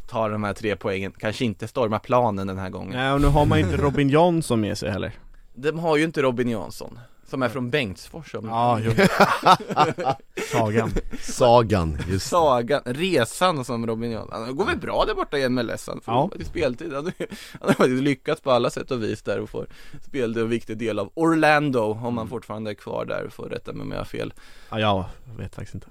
[0.09, 2.93] tar de här tre poängen, kanske inte storma planen den här gången.
[2.97, 5.11] Nej och nu har man inte Robin Jansson med sig heller.
[5.53, 8.91] De har ju inte Robin Jansson, som är från Bengtsfors om Ja, jo.
[10.51, 10.91] Sagan.
[11.21, 15.87] Sagan, just Sagan, resan som Robin Jansson, han går väl bra där borta i MLS,
[15.87, 16.29] han får Ja.
[16.45, 17.11] speltid, han,
[17.59, 19.67] han har faktiskt lyckats på alla sätt och vis där och får
[20.07, 23.81] speltid en viktig del av Orlando, om han fortfarande är kvar där, får rätta mig
[23.81, 24.33] om jag har fel
[24.71, 25.87] Ja, jag vet faktiskt inte.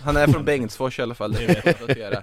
[0.00, 2.22] Han är från Bengtsfors i alla fall, det vet jag att notera.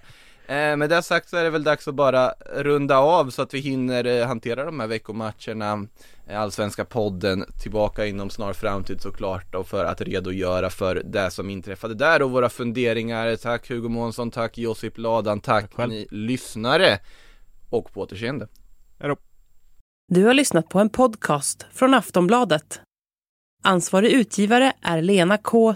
[0.52, 3.54] Eh, med det sagt så är det väl dags att bara runda av så att
[3.54, 5.88] vi hinner eh, hantera de här veckomatcherna
[6.28, 11.49] eh, Allsvenska podden tillbaka inom snar framtid såklart och för att redogöra för det som
[11.49, 13.36] inträffade där och våra funderingar.
[13.36, 16.99] Tack Hugo Månsson, tack Josip Ladan, tack, Tack ni lyssnare
[17.70, 18.47] och på återseende.
[20.08, 22.82] Du har lyssnat på en podcast från Aftonbladet.
[23.64, 25.76] Ansvarig utgivare är Lena K.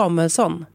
[0.00, 0.66] Samuelsson.